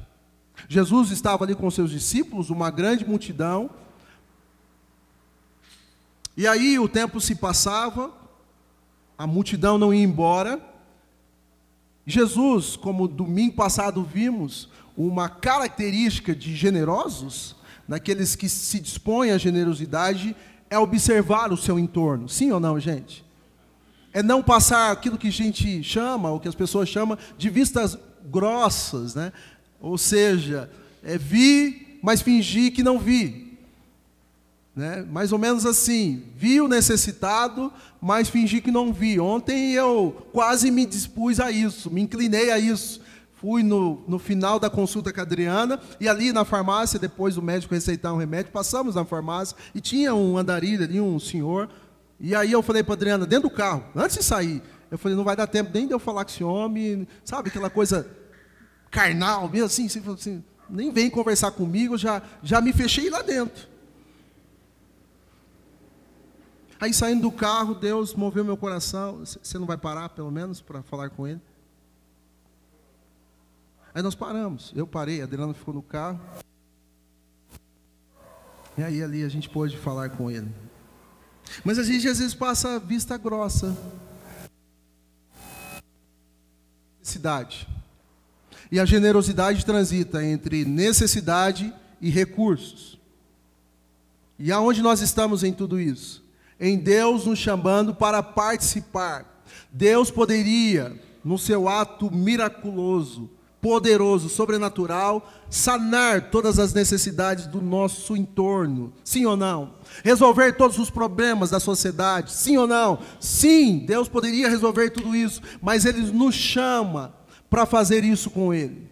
Jesus 0.67 1.11
estava 1.11 1.43
ali 1.43 1.55
com 1.55 1.69
seus 1.71 1.89
discípulos, 1.89 2.49
uma 2.49 2.69
grande 2.69 3.05
multidão. 3.05 3.69
E 6.37 6.47
aí 6.47 6.77
o 6.77 6.89
tempo 6.89 7.21
se 7.21 7.35
passava, 7.35 8.11
a 9.17 9.25
multidão 9.25 9.77
não 9.77 9.93
ia 9.93 10.03
embora. 10.03 10.59
Jesus, 12.05 12.75
como 12.75 13.07
domingo 13.07 13.55
passado 13.55 14.03
vimos, 14.03 14.69
uma 14.97 15.29
característica 15.29 16.35
de 16.35 16.55
generosos 16.55 17.55
naqueles 17.87 18.35
que 18.35 18.49
se 18.49 18.79
dispõem 18.79 19.31
à 19.31 19.37
generosidade, 19.37 20.35
é 20.69 20.77
observar 20.77 21.53
o 21.53 21.57
seu 21.57 21.77
entorno. 21.77 22.27
Sim 22.27 22.51
ou 22.51 22.59
não, 22.59 22.79
gente? 22.79 23.23
É 24.11 24.23
não 24.23 24.41
passar 24.41 24.91
aquilo 24.91 25.17
que 25.17 25.27
a 25.27 25.31
gente 25.31 25.83
chama, 25.83 26.31
ou 26.31 26.39
que 26.39 26.47
as 26.47 26.55
pessoas 26.55 26.89
chamam, 26.89 27.17
de 27.37 27.49
vistas 27.49 27.97
grossas, 28.25 29.13
né? 29.13 29.31
Ou 29.79 29.97
seja, 29.97 30.69
é 31.03 31.17
vi, 31.17 31.99
mas 32.01 32.21
fingir 32.21 32.73
que 32.73 32.81
não 32.81 32.97
vi. 32.97 33.44
Né? 34.75 35.05
Mais 35.09 35.31
ou 35.31 35.39
menos 35.39 35.65
assim, 35.65 36.23
vi 36.35 36.59
o 36.59 36.67
necessitado, 36.67 37.71
mas 38.01 38.27
fingi 38.27 38.59
que 38.59 38.71
não 38.71 38.91
vi. 38.91 39.19
Ontem 39.19 39.71
eu 39.71 40.27
quase 40.33 40.69
me 40.69 40.85
dispus 40.85 41.39
a 41.39 41.49
isso, 41.49 41.89
me 41.89 42.01
inclinei 42.01 42.51
a 42.51 42.59
isso 42.59 43.01
fui 43.45 43.61
no, 43.61 44.03
no 44.07 44.17
final 44.17 44.59
da 44.59 44.71
consulta 44.71 45.13
com 45.13 45.19
a 45.19 45.23
Adriana, 45.23 45.79
e 45.99 46.09
ali 46.09 46.31
na 46.31 46.43
farmácia, 46.43 46.97
depois 46.97 47.35
do 47.35 47.43
médico 47.43 47.75
receitar 47.75 48.11
um 48.11 48.17
remédio, 48.17 48.51
passamos 48.51 48.95
na 48.95 49.05
farmácia, 49.05 49.55
e 49.75 49.79
tinha 49.79 50.15
um 50.15 50.35
andarilho 50.35 50.83
ali, 50.83 50.99
um 50.99 51.19
senhor, 51.19 51.69
e 52.19 52.33
aí 52.33 52.51
eu 52.51 52.63
falei 52.63 52.81
para 52.81 52.93
a 52.93 52.95
Adriana, 52.95 53.25
dentro 53.25 53.47
do 53.49 53.55
carro, 53.55 53.83
antes 53.95 54.17
de 54.17 54.23
sair, 54.23 54.63
eu 54.89 54.97
falei, 54.97 55.15
não 55.15 55.23
vai 55.23 55.35
dar 55.35 55.45
tempo 55.45 55.69
nem 55.71 55.85
de 55.85 55.93
eu 55.93 55.99
falar 55.99 56.25
com 56.25 56.31
esse 56.31 56.43
homem, 56.43 57.07
sabe, 57.23 57.49
aquela 57.49 57.69
coisa 57.69 58.07
carnal, 58.89 59.47
mesmo 59.47 59.65
assim, 59.65 59.85
assim, 59.85 60.01
assim 60.11 60.43
nem 60.67 60.89
vem 60.89 61.09
conversar 61.09 61.51
comigo, 61.51 61.97
já, 61.97 62.23
já 62.41 62.59
me 62.59 62.73
fechei 62.73 63.11
lá 63.11 63.21
dentro. 63.21 63.67
Aí 66.85 66.93
saindo 66.93 67.23
do 67.23 67.31
carro, 67.31 67.73
Deus 67.73 68.13
moveu 68.13 68.45
meu 68.45 68.55
coração. 68.55 69.25
Você 69.25 69.57
não 69.57 69.65
vai 69.65 69.75
parar, 69.75 70.09
pelo 70.09 70.29
menos, 70.29 70.61
para 70.61 70.83
falar 70.83 71.09
com 71.09 71.27
ele? 71.27 71.41
Aí 73.91 74.03
nós 74.03 74.13
paramos. 74.13 74.71
Eu 74.75 74.85
parei, 74.85 75.19
a 75.19 75.23
Adriana 75.23 75.51
ficou 75.55 75.73
no 75.73 75.81
carro. 75.81 76.21
E 78.77 78.83
aí 78.83 79.01
ali 79.01 79.23
a 79.23 79.27
gente 79.29 79.49
pôde 79.49 79.75
falar 79.75 80.11
com 80.11 80.29
ele. 80.29 80.47
Mas 81.63 81.79
a 81.79 81.83
gente 81.83 82.07
às 82.07 82.19
vezes 82.19 82.35
passa 82.35 82.77
vista 82.77 83.17
grossa. 83.17 83.75
Necessidade. 86.99 87.67
E 88.71 88.79
a 88.79 88.85
generosidade 88.85 89.65
transita 89.65 90.23
entre 90.23 90.63
necessidade 90.65 91.73
e 91.99 92.11
recursos. 92.11 92.99
E 94.37 94.51
aonde 94.51 94.83
nós 94.83 95.01
estamos 95.01 95.43
em 95.43 95.51
tudo 95.51 95.79
isso? 95.79 96.24
Em 96.59 96.77
Deus 96.77 97.25
nos 97.25 97.39
chamando 97.39 97.93
para 97.93 98.23
participar. 98.23 99.43
Deus 99.71 100.09
poderia, 100.09 100.99
no 101.23 101.37
seu 101.37 101.67
ato 101.67 102.09
miraculoso, 102.13 103.29
poderoso, 103.65 104.29
sobrenatural, 104.29 105.27
sanar 105.49 106.29
todas 106.29 106.59
as 106.59 106.71
necessidades 106.71 107.47
do 107.47 107.61
nosso 107.61 108.15
entorno. 108.15 108.93
Sim 109.03 109.25
ou 109.25 109.35
não? 109.35 109.73
Resolver 110.03 110.53
todos 110.53 110.77
os 110.77 110.91
problemas 110.91 111.49
da 111.49 111.59
sociedade. 111.59 112.31
Sim 112.31 112.57
ou 112.57 112.67
não? 112.67 112.99
Sim, 113.19 113.79
Deus 113.79 114.07
poderia 114.07 114.47
resolver 114.47 114.91
tudo 114.91 115.15
isso, 115.15 115.41
mas 115.61 115.83
Ele 115.83 116.01
nos 116.11 116.35
chama 116.35 117.15
para 117.49 117.65
fazer 117.65 118.03
isso 118.03 118.29
com 118.29 118.53
Ele. 118.53 118.87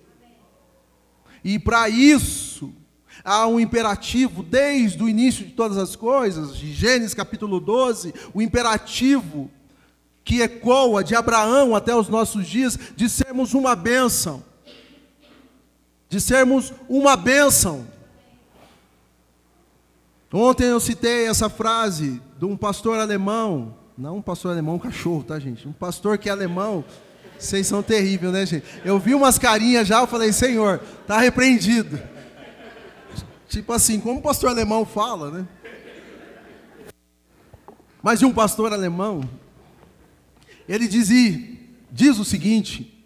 E 1.43 1.60
para 1.60 1.88
isso, 1.88 2.73
há 3.23 3.45
um 3.47 3.60
imperativo 3.60 4.41
desde 4.41 5.04
o 5.04 5.10
início 5.10 5.45
de 5.45 5.52
todas 5.52 5.78
as 5.78 5.95
coisas, 5.95 6.56
de 6.56 6.71
Gênesis 6.71 7.13
capítulo 7.13 7.60
12, 7.60 8.13
o 8.34 8.41
imperativo 8.41 9.52
que 10.23 10.41
ecoa 10.41 11.04
de 11.04 11.15
Abraão 11.15 11.76
até 11.76 11.93
os 11.93 12.08
nossos 12.08 12.47
dias, 12.47 12.80
de 12.95 13.10
sermos 13.10 13.54
uma 13.54 13.76
bênção 13.76 14.43
de 16.13 16.21
sermos 16.21 16.71
uma 16.88 17.17
bênção. 17.17 17.88
Ontem 20.32 20.65
eu 20.65 20.80
citei 20.80 21.26
essa 21.26 21.49
frase 21.49 22.21
de 22.38 22.45
um 22.45 22.56
pastor 22.56 22.99
alemão, 22.99 23.73
não 23.97 24.17
um 24.17 24.21
pastor 24.21 24.52
alemão, 24.52 24.76
um 24.76 24.80
cachorro, 24.80 25.23
tá, 25.23 25.39
gente? 25.39 25.67
Um 25.67 25.73
pastor 25.73 26.19
que 26.19 26.30
é 26.30 26.32
alemão, 26.32 26.86
vocês 27.39 27.65
são 27.65 27.82
terríveis, 27.82 28.32
né, 28.32 28.45
gente? 28.45 28.63
Eu 28.86 28.99
vi 28.99 29.15
umas 29.15 29.39
carinhas 29.39 29.88
já, 29.88 30.02
eu 30.02 30.08
falei, 30.08 30.32
Senhor, 30.32 30.80
tá 31.08 31.19
repreendido. 31.19 31.99
Tipo 33.53 33.71
assim, 33.71 33.99
como 33.99 34.19
o 34.19 34.21
pastor 34.23 34.49
alemão 34.49 34.83
fala, 34.83 35.29
né? 35.29 35.47
Mas 38.01 38.17
de 38.17 38.25
um 38.25 38.33
pastor 38.33 38.73
alemão, 38.73 39.29
ele 40.67 40.87
dizia, 40.87 41.55
diz 41.91 42.17
o 42.17 42.25
seguinte, 42.25 43.05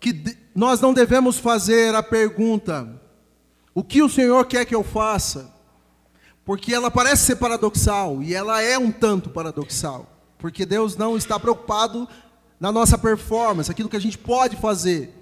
que 0.00 0.38
nós 0.54 0.80
não 0.80 0.94
devemos 0.94 1.36
fazer 1.36 1.94
a 1.94 2.02
pergunta: 2.02 2.88
o 3.74 3.84
que 3.84 4.02
o 4.02 4.08
Senhor 4.08 4.46
quer 4.46 4.64
que 4.64 4.74
eu 4.74 4.82
faça? 4.82 5.54
Porque 6.42 6.72
ela 6.72 6.90
parece 6.90 7.26
ser 7.26 7.36
paradoxal, 7.36 8.22
e 8.22 8.34
ela 8.34 8.62
é 8.62 8.78
um 8.78 8.90
tanto 8.90 9.28
paradoxal, 9.28 10.10
porque 10.38 10.64
Deus 10.64 10.96
não 10.96 11.18
está 11.18 11.38
preocupado 11.38 12.08
na 12.58 12.72
nossa 12.72 12.96
performance, 12.96 13.70
aquilo 13.70 13.90
que 13.90 13.96
a 13.96 14.00
gente 14.00 14.16
pode 14.16 14.56
fazer 14.56 15.12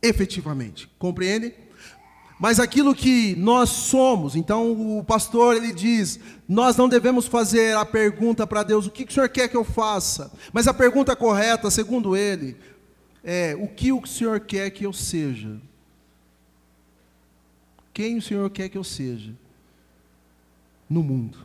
efetivamente, 0.00 0.88
compreende? 0.96 1.65
Mas 2.38 2.60
aquilo 2.60 2.94
que 2.94 3.34
nós 3.36 3.70
somos, 3.70 4.36
então 4.36 4.98
o 4.98 5.02
pastor 5.02 5.56
ele 5.56 5.72
diz: 5.72 6.20
nós 6.46 6.76
não 6.76 6.88
devemos 6.88 7.26
fazer 7.26 7.76
a 7.76 7.84
pergunta 7.84 8.46
para 8.46 8.62
Deus, 8.62 8.86
o 8.86 8.90
que 8.90 9.04
o 9.04 9.12
Senhor 9.12 9.28
quer 9.28 9.48
que 9.48 9.56
eu 9.56 9.64
faça? 9.64 10.30
Mas 10.52 10.68
a 10.68 10.74
pergunta 10.74 11.16
correta, 11.16 11.70
segundo 11.70 12.14
ele, 12.14 12.56
é: 13.24 13.56
o 13.56 13.66
que 13.66 13.90
o 13.90 14.04
Senhor 14.06 14.38
quer 14.40 14.70
que 14.70 14.84
eu 14.84 14.92
seja? 14.92 15.58
Quem 17.94 18.18
o 18.18 18.22
Senhor 18.22 18.50
quer 18.50 18.68
que 18.68 18.76
eu 18.76 18.84
seja? 18.84 19.32
No 20.88 21.02
mundo. 21.02 21.38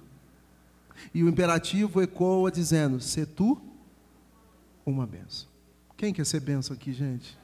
E 1.13 1.23
o 1.23 1.29
imperativo 1.29 2.01
ecoa 2.01 2.51
dizendo: 2.51 2.99
se 2.99 3.25
tu 3.25 3.61
uma 4.85 5.07
benção. 5.07 5.47
Quem 5.95 6.13
quer 6.13 6.25
ser 6.25 6.41
benção 6.41 6.75
aqui, 6.75 6.91
gente? 6.91 7.39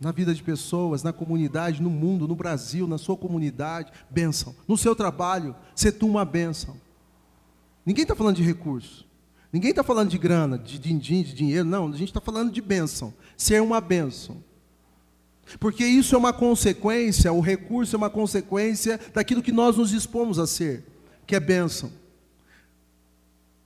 Na 0.00 0.12
vida 0.12 0.34
de 0.34 0.42
pessoas, 0.42 1.02
na 1.02 1.12
comunidade, 1.12 1.82
no 1.82 1.90
mundo, 1.90 2.28
no 2.28 2.34
Brasil, 2.34 2.86
na 2.86 2.98
sua 2.98 3.16
comunidade, 3.16 3.92
benção. 4.10 4.54
No 4.66 4.76
seu 4.76 4.94
trabalho, 4.94 5.54
ser 5.74 5.92
tu 5.92 6.06
uma 6.06 6.24
benção. 6.24 6.76
Ninguém 7.86 8.02
está 8.02 8.14
falando 8.14 8.36
de 8.36 8.42
recursos. 8.42 9.06
Ninguém 9.52 9.70
está 9.70 9.84
falando 9.84 10.10
de 10.10 10.18
grana, 10.18 10.58
de 10.58 10.78
din-din, 10.78 11.22
de 11.22 11.32
dinheiro, 11.32 11.64
não. 11.64 11.88
A 11.88 11.92
gente 11.92 12.08
está 12.08 12.20
falando 12.20 12.50
de 12.50 12.60
bênção. 12.60 13.14
Ser 13.36 13.62
uma 13.62 13.80
bênção. 13.80 14.42
Porque 15.60 15.84
isso 15.84 16.14
é 16.14 16.18
uma 16.18 16.32
consequência, 16.32 17.32
o 17.32 17.40
recurso 17.40 17.94
é 17.94 17.98
uma 17.98 18.10
consequência 18.10 18.98
daquilo 19.12 19.42
que 19.42 19.52
nós 19.52 19.76
nos 19.76 19.90
dispomos 19.90 20.38
a 20.38 20.46
ser, 20.46 20.84
que 21.26 21.36
é 21.36 21.40
bênção. 21.40 21.92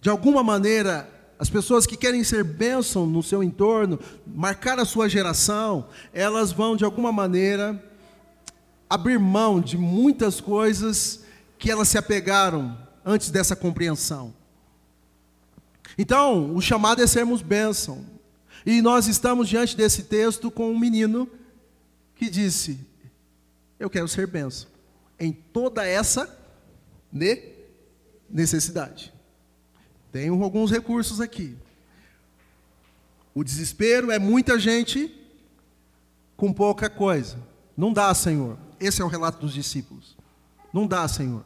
De 0.01 0.11
alguma 0.11 0.43
maneira, 0.43 1.09
as 1.39 1.49
pessoas 1.49 1.87
que 1.87 1.97
querem 1.97 2.25
ser 2.25 2.43
bênção 2.43 3.07
no 3.07 3.23
seu 3.23 3.43
entorno, 3.43 3.99
marcar 4.27 4.79
a 4.79 4.85
sua 4.85 5.09
geração, 5.09 5.89
elas 6.13 6.51
vão, 6.51 6.77
de 6.77 6.85
alguma 6.85 7.13
maneira, 7.13 7.81
abrir 8.91 9.19
mão 9.19 9.61
de 9.61 9.79
muitas 9.79 10.41
coisas 10.41 11.21
que 11.59 11.71
elas 11.71 11.89
se 11.89 11.97
apegaram 11.97 12.77
antes 13.05 13.31
dessa 13.31 13.55
compreensão. 13.55 14.35
Então, 15.97 16.55
o 16.55 16.61
chamado 16.61 17.03
é 17.03 17.07
sermos 17.07 17.41
bênção. 17.41 18.05
E 18.67 18.83
nós 18.83 19.07
estamos 19.07 19.49
diante 19.49 19.77
desse 19.77 20.05
texto 20.05 20.51
com 20.51 20.71
um 20.71 20.79
menino 20.79 21.29
que 22.15 22.29
disse: 22.29 22.79
Eu 23.79 23.89
quero 23.89 24.09
ser 24.09 24.27
bênção 24.27 24.69
em 25.19 25.33
toda 25.33 25.87
essa 25.87 26.37
necessidade. 28.29 29.13
Tenho 30.11 30.43
alguns 30.43 30.71
recursos 30.71 31.21
aqui. 31.21 31.57
O 33.35 33.45
desespero 33.45 34.11
é 34.11 34.19
muita 34.19 34.59
gente 34.59 35.15
com 36.37 36.53
pouca 36.53 36.89
coisa. 36.89 37.39
Não 37.77 37.93
dá, 37.93 38.13
Senhor. 38.15 38.59
Esse 38.81 39.03
é 39.03 39.05
o 39.05 39.09
relato 39.09 39.41
dos 39.41 39.53
discípulos. 39.53 40.17
Não 40.73 40.87
dá, 40.87 41.07
Senhor. 41.07 41.45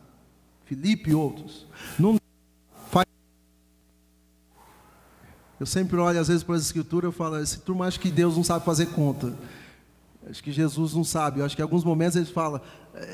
Filipe 0.64 1.10
e 1.10 1.14
outros. 1.14 1.66
Não 1.98 2.18
faz. 2.88 3.06
Eu 5.58 5.66
sempre 5.66 5.96
olho, 5.96 6.20
às 6.20 6.28
vezes, 6.28 6.42
para 6.42 6.54
as 6.54 6.62
escrituras 6.62 7.12
e 7.12 7.16
falo, 7.16 7.38
esse 7.38 7.58
turma 7.58 7.86
acha 7.86 7.98
que 7.98 8.10
Deus 8.10 8.36
não 8.36 8.44
sabe 8.44 8.64
fazer 8.64 8.86
conta. 8.86 9.36
Acho 10.28 10.42
que 10.42 10.52
Jesus 10.52 10.94
não 10.94 11.04
sabe. 11.04 11.40
Eu 11.40 11.44
acho 11.44 11.56
que 11.56 11.62
em 11.62 11.64
alguns 11.64 11.84
momentos 11.84 12.16
ele 12.16 12.26
fala, 12.26 12.62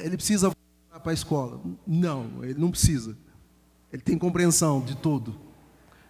ele 0.03 0.17
precisa 0.17 0.49
voltar 0.49 1.01
para 1.03 1.13
a 1.13 1.15
escola. 1.15 1.61
Não, 1.87 2.45
ele 2.45 2.61
não 2.61 2.71
precisa. 2.71 3.17
Ele 3.93 4.03
tem 4.03 4.19
compreensão 4.19 4.81
de 4.81 4.97
tudo. 4.97 5.35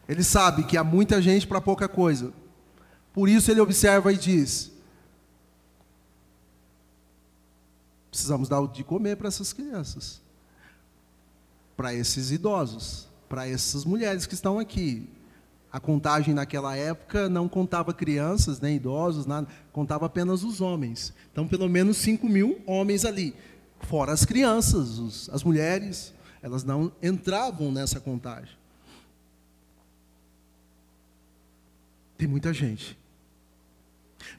Ele 0.09 0.25
sabe 0.25 0.65
que 0.65 0.77
há 0.77 0.83
muita 0.83 1.21
gente 1.21 1.47
para 1.47 1.61
pouca 1.61 1.89
coisa. 1.89 2.33
Por 3.13 3.29
isso 3.29 3.51
ele 3.51 3.61
observa 3.61 4.13
e 4.13 4.17
diz: 4.17 4.73
precisamos 8.11 8.49
dar 8.49 8.61
o 8.61 8.67
de 8.67 8.83
comer 8.83 9.17
para 9.17 9.29
essas 9.29 9.53
crianças, 9.53 10.21
para 11.77 11.95
esses 11.95 12.31
idosos, 12.31 13.07
para 13.29 13.47
essas 13.49 13.85
mulheres 13.85 14.27
que 14.27 14.35
estão 14.35 14.59
aqui. 14.59 15.09
A 15.71 15.79
contagem 15.79 16.33
naquela 16.33 16.75
época 16.75 17.29
não 17.29 17.47
contava 17.47 17.93
crianças, 17.93 18.59
nem 18.59 18.77
idosos, 18.77 19.27
nada, 19.27 19.47
contava 19.71 20.07
apenas 20.07 20.43
os 20.43 20.63
homens. 20.63 21.13
Então, 21.31 21.47
pelo 21.47 21.69
menos 21.69 21.99
5 21.99 22.27
mil 22.27 22.61
homens 22.67 23.05
ali, 23.05 23.35
fora 23.83 24.13
as 24.13 24.25
crianças, 24.25 24.99
os, 24.99 25.29
as 25.29 25.45
mulheres, 25.45 26.15
elas 26.43 26.65
não 26.65 26.93
entravam 27.03 27.71
nessa 27.73 28.01
contagem. 28.01 28.57
Tem 32.17 32.27
muita 32.27 32.53
gente. 32.53 32.99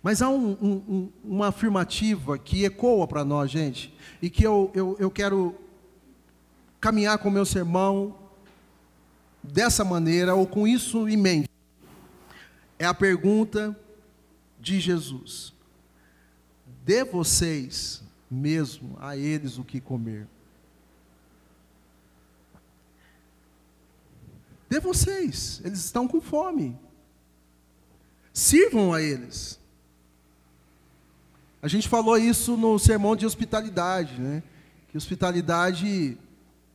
Mas 0.03 0.21
há 0.21 0.29
um, 0.29 0.51
um, 0.61 1.11
uma 1.23 1.47
afirmativa 1.47 2.37
que 2.37 2.65
ecoa 2.65 3.07
para 3.07 3.23
nós, 3.23 3.49
gente, 3.49 3.93
e 4.21 4.29
que 4.29 4.45
eu, 4.45 4.71
eu, 4.73 4.95
eu 4.99 5.09
quero 5.09 5.55
caminhar 6.79 7.17
com 7.17 7.29
meu 7.29 7.45
sermão 7.45 8.15
dessa 9.41 9.83
maneira, 9.83 10.35
ou 10.35 10.45
com 10.45 10.67
isso 10.67 11.07
em 11.07 11.17
mente. 11.17 11.49
É 12.77 12.85
a 12.85 12.93
pergunta 12.93 13.77
de 14.59 14.79
Jesus: 14.79 15.53
Dê 16.85 17.03
vocês 17.03 18.03
mesmo 18.29 18.97
a 18.99 19.17
eles 19.17 19.57
o 19.57 19.63
que 19.63 19.81
comer. 19.81 20.27
Dê 24.69 24.79
vocês, 24.79 25.61
eles 25.65 25.79
estão 25.79 26.07
com 26.07 26.21
fome. 26.21 26.77
Sirvam 28.31 28.93
a 28.93 29.01
eles. 29.01 29.59
A 31.61 31.67
gente 31.67 31.89
falou 31.89 32.17
isso 32.17 32.55
no 32.55 32.77
sermão 32.79 33.15
de 33.15 33.25
hospitalidade, 33.25 34.21
né? 34.21 34.43
Que 34.89 34.97
hospitalidade 34.97 36.17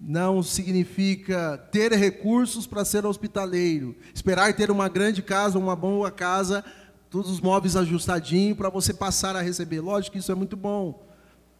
não 0.00 0.42
significa 0.42 1.56
ter 1.70 1.92
recursos 1.92 2.66
para 2.66 2.84
ser 2.84 3.06
hospitaleiro, 3.06 3.96
esperar 4.14 4.52
ter 4.54 4.70
uma 4.70 4.88
grande 4.88 5.22
casa, 5.22 5.58
uma 5.58 5.74
boa 5.74 6.10
casa, 6.10 6.62
todos 7.08 7.30
os 7.30 7.40
móveis 7.40 7.76
ajustadinhos 7.76 8.58
para 8.58 8.68
você 8.68 8.92
passar 8.92 9.36
a 9.36 9.40
receber. 9.40 9.80
Lógico 9.80 10.12
que 10.12 10.18
isso 10.18 10.32
é 10.32 10.34
muito 10.34 10.56
bom, 10.56 11.06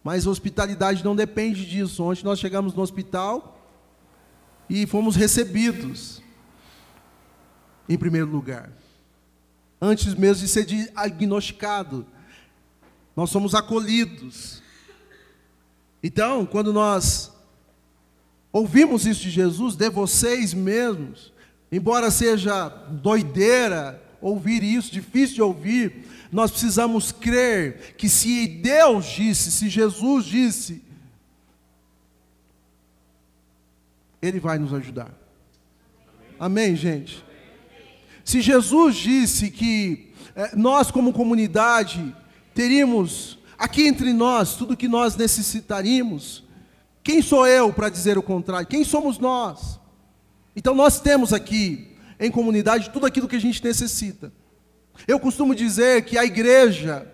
mas 0.03 0.27
hospitalidade 0.27 1.03
não 1.03 1.15
depende 1.15 1.65
disso. 1.65 2.03
Ontem 2.03 2.23
nós 2.23 2.39
chegamos 2.39 2.73
no 2.75 2.83
hospital 2.83 3.57
e 4.69 4.85
fomos 4.85 5.15
recebidos, 5.15 6.21
em 7.87 7.97
primeiro 7.97 8.27
lugar, 8.27 8.71
antes 9.81 10.13
mesmo 10.13 10.43
de 10.43 10.47
ser 10.47 10.65
diagnosticado, 10.65 12.05
nós 13.15 13.29
somos 13.29 13.53
acolhidos. 13.55 14.61
Então, 16.03 16.45
quando 16.45 16.73
nós 16.73 17.31
ouvimos 18.51 19.05
isso 19.05 19.21
de 19.21 19.29
Jesus, 19.29 19.75
de 19.75 19.89
vocês 19.89 20.53
mesmos, 20.53 21.33
embora 21.71 22.11
seja 22.11 22.67
doideira 22.67 24.01
ouvir 24.21 24.63
isso, 24.63 24.91
difícil 24.91 25.35
de 25.35 25.41
ouvir, 25.41 26.05
nós 26.31 26.51
precisamos 26.51 27.11
crer 27.11 27.95
que 27.97 28.09
se 28.09 28.47
Deus 28.47 29.05
disse, 29.05 29.51
se 29.51 29.69
Jesus 29.69 30.25
disse, 30.25 30.83
Ele 34.21 34.39
vai 34.39 34.57
nos 34.57 34.73
ajudar. 34.73 35.13
Amém, 36.39 36.75
gente? 36.75 37.23
Se 38.25 38.41
Jesus 38.41 38.95
disse 38.95 39.51
que 39.51 40.11
é, 40.35 40.55
nós, 40.55 40.89
como 40.89 41.13
comunidade, 41.13 42.13
teríamos 42.55 43.37
aqui 43.55 43.87
entre 43.87 44.11
nós 44.11 44.55
tudo 44.55 44.75
que 44.75 44.87
nós 44.87 45.15
necessitaríamos, 45.15 46.43
quem 47.03 47.21
sou 47.21 47.45
eu 47.45 47.71
para 47.71 47.87
dizer 47.87 48.17
o 48.17 48.23
contrário? 48.23 48.67
Quem 48.67 48.83
somos 48.83 49.19
nós? 49.19 49.79
Então 50.55 50.73
nós 50.73 50.99
temos 50.99 51.31
aqui 51.31 51.95
em 52.19 52.31
comunidade 52.31 52.89
tudo 52.89 53.05
aquilo 53.05 53.27
que 53.27 53.35
a 53.35 53.39
gente 53.39 53.63
necessita. 53.63 54.33
Eu 55.07 55.19
costumo 55.19 55.53
dizer 55.53 56.03
que 56.03 56.17
a 56.17 56.25
igreja 56.25 57.07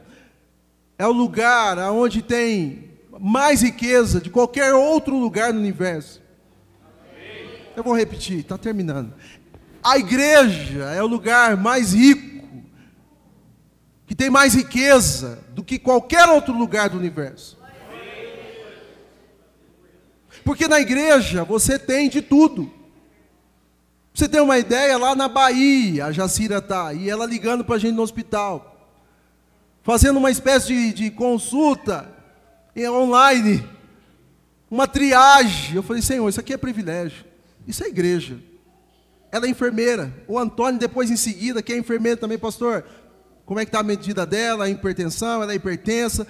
é 0.98 1.06
o 1.06 1.12
lugar 1.12 1.78
onde 1.92 2.22
tem 2.22 2.90
mais 3.20 3.64
riqueza 3.64 4.22
de 4.22 4.30
qualquer 4.30 4.74
outro 4.74 5.18
lugar 5.20 5.52
no 5.52 5.60
universo. 5.60 6.22
Eu 7.76 7.84
vou 7.84 7.96
repetir, 7.98 8.40
está 8.40 8.58
terminando. 8.58 9.14
A 9.84 9.98
igreja 9.98 10.84
é 10.92 11.02
o 11.02 11.08
lugar 11.08 11.58
mais 11.58 11.94
rico, 11.94 12.46
que 14.06 14.14
tem 14.14 14.30
mais 14.30 14.54
riqueza 14.54 15.44
do 15.50 15.64
que 15.64 15.80
qualquer 15.80 16.28
outro 16.30 16.54
lugar 16.54 16.90
do 16.90 16.98
universo. 16.98 17.58
Porque 20.44 20.68
na 20.68 20.80
igreja 20.80 21.44
você 21.44 21.80
tem 21.80 22.10
de 22.10 22.22
tudo. 22.22 22.72
Você 24.14 24.28
tem 24.28 24.42
uma 24.42 24.60
ideia, 24.60 24.98
lá 24.98 25.16
na 25.16 25.28
Bahia, 25.28 26.06
a 26.06 26.12
Jacira 26.12 26.58
está, 26.58 26.94
e 26.94 27.10
ela 27.10 27.26
ligando 27.26 27.64
para 27.64 27.76
a 27.76 27.80
gente 27.80 27.96
no 27.96 28.02
hospital, 28.02 28.92
fazendo 29.82 30.18
uma 30.18 30.30
espécie 30.30 30.68
de, 30.68 30.94
de 30.94 31.12
consulta 31.12 32.14
online, 32.78 33.68
uma 34.70 34.88
triagem. 34.88 35.76
Eu 35.76 35.84
falei, 35.84 36.02
Senhor, 36.02 36.28
isso 36.28 36.40
aqui 36.40 36.54
é 36.54 36.58
privilégio, 36.58 37.26
isso 37.66 37.84
é 37.84 37.88
igreja. 37.88 38.38
Ela 39.32 39.46
é 39.46 39.50
enfermeira. 39.50 40.14
O 40.28 40.38
Antônio, 40.38 40.80
depois 40.80 41.10
em 41.10 41.16
seguida, 41.16 41.62
que 41.62 41.72
é 41.72 41.78
enfermeiro 41.78 42.20
também, 42.20 42.38
pastor. 42.38 42.84
Como 43.46 43.60
é 43.60 43.66
que 43.66 43.70
está 43.70 43.80
a 43.80 43.84
medida 43.84 44.26
dela, 44.26 44.66
a 44.66 44.70
hipertensão, 44.70 45.42
ela 45.42 45.54
é 45.54 45.56
hipertensa. 45.56 46.28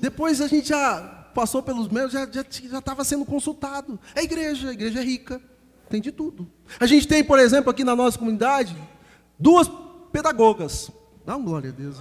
Depois 0.00 0.40
a 0.40 0.46
gente 0.46 0.68
já 0.68 1.30
passou 1.34 1.62
pelos 1.62 1.88
meus, 1.88 2.12
já 2.12 2.24
estava 2.78 3.04
sendo 3.04 3.24
consultado. 3.24 3.98
É 4.14 4.22
igreja, 4.22 4.70
a 4.70 4.72
igreja 4.72 5.00
é 5.00 5.04
rica, 5.04 5.40
tem 5.90 6.00
de 6.00 6.12
tudo. 6.12 6.50
A 6.78 6.86
gente 6.86 7.08
tem, 7.08 7.24
por 7.24 7.38
exemplo, 7.38 7.70
aqui 7.70 7.82
na 7.82 7.96
nossa 7.96 8.18
comunidade, 8.18 8.76
duas 9.38 9.68
pedagogas. 10.12 10.90
Dá 11.26 11.36
uma 11.36 11.44
glória 11.44 11.70
a 11.70 11.72
Deus. 11.72 11.96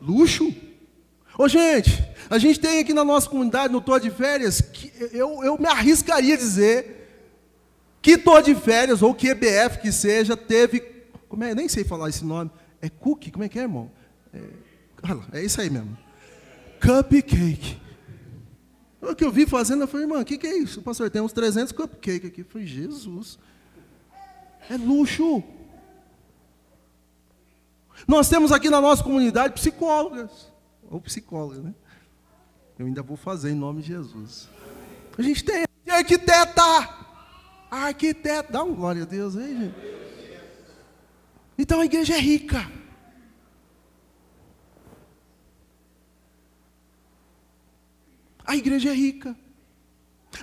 Luxo. 0.00 0.54
Ô 1.38 1.48
gente, 1.48 2.04
a 2.28 2.38
gente 2.38 2.60
tem 2.60 2.80
aqui 2.80 2.92
na 2.92 3.04
nossa 3.04 3.28
comunidade, 3.28 3.72
no 3.72 3.80
Tô 3.80 3.98
de 3.98 4.10
Férias, 4.10 4.60
que 4.60 4.92
eu, 5.12 5.42
eu 5.42 5.58
me 5.58 5.66
arriscaria 5.66 6.34
a 6.34 6.38
dizer 6.38 7.01
que 8.02 8.18
Tô 8.18 8.42
de 8.42 8.54
Férias, 8.54 9.00
ou 9.00 9.14
que 9.14 9.28
EBF 9.28 9.78
que 9.80 9.92
seja, 9.92 10.36
teve. 10.36 10.80
Como 11.28 11.44
é? 11.44 11.54
Nem 11.54 11.68
sei 11.68 11.84
falar 11.84 12.08
esse 12.08 12.24
nome. 12.24 12.50
É 12.80 12.90
cookie? 12.90 13.30
Como 13.30 13.44
é 13.44 13.48
que 13.48 13.58
é, 13.58 13.62
irmão? 13.62 13.90
É, 14.34 15.38
é 15.38 15.44
isso 15.44 15.60
aí 15.60 15.70
mesmo 15.70 15.96
cupcake. 16.82 17.80
O 19.00 19.14
que 19.14 19.24
eu 19.24 19.30
vi 19.30 19.46
fazendo, 19.46 19.82
eu 19.82 19.88
falei, 19.88 20.06
irmão, 20.06 20.20
o 20.20 20.24
que, 20.24 20.36
que 20.36 20.46
é 20.46 20.56
isso? 20.56 20.82
Pastor, 20.82 21.10
tem 21.10 21.22
uns 21.22 21.32
300 21.32 21.72
cupcakes 21.72 22.28
aqui. 22.28 22.40
Eu 22.42 22.46
falei, 22.46 22.66
Jesus, 22.66 23.38
é 24.68 24.76
luxo. 24.76 25.42
Nós 28.06 28.28
temos 28.28 28.52
aqui 28.52 28.68
na 28.68 28.80
nossa 28.80 29.02
comunidade 29.02 29.54
psicólogas, 29.54 30.50
ou 30.90 31.00
psicólogas, 31.00 31.62
né? 31.62 31.74
Eu 32.78 32.86
ainda 32.86 33.02
vou 33.02 33.16
fazer 33.16 33.50
em 33.50 33.54
nome 33.54 33.82
de 33.82 33.88
Jesus. 33.88 34.48
A 35.16 35.22
gente 35.22 35.44
tem 35.44 35.64
arquiteta, 35.88 36.62
arquiteta, 37.80 38.52
dá 38.52 38.62
um 38.62 38.74
glória 38.74 39.02
a 39.02 39.06
Deus 39.06 39.36
aí, 39.36 39.56
gente. 39.56 39.74
Então 41.58 41.80
a 41.80 41.84
igreja 41.84 42.14
é 42.14 42.20
rica. 42.20 42.70
A 48.44 48.56
igreja 48.56 48.90
é 48.90 48.94
rica. 48.94 49.36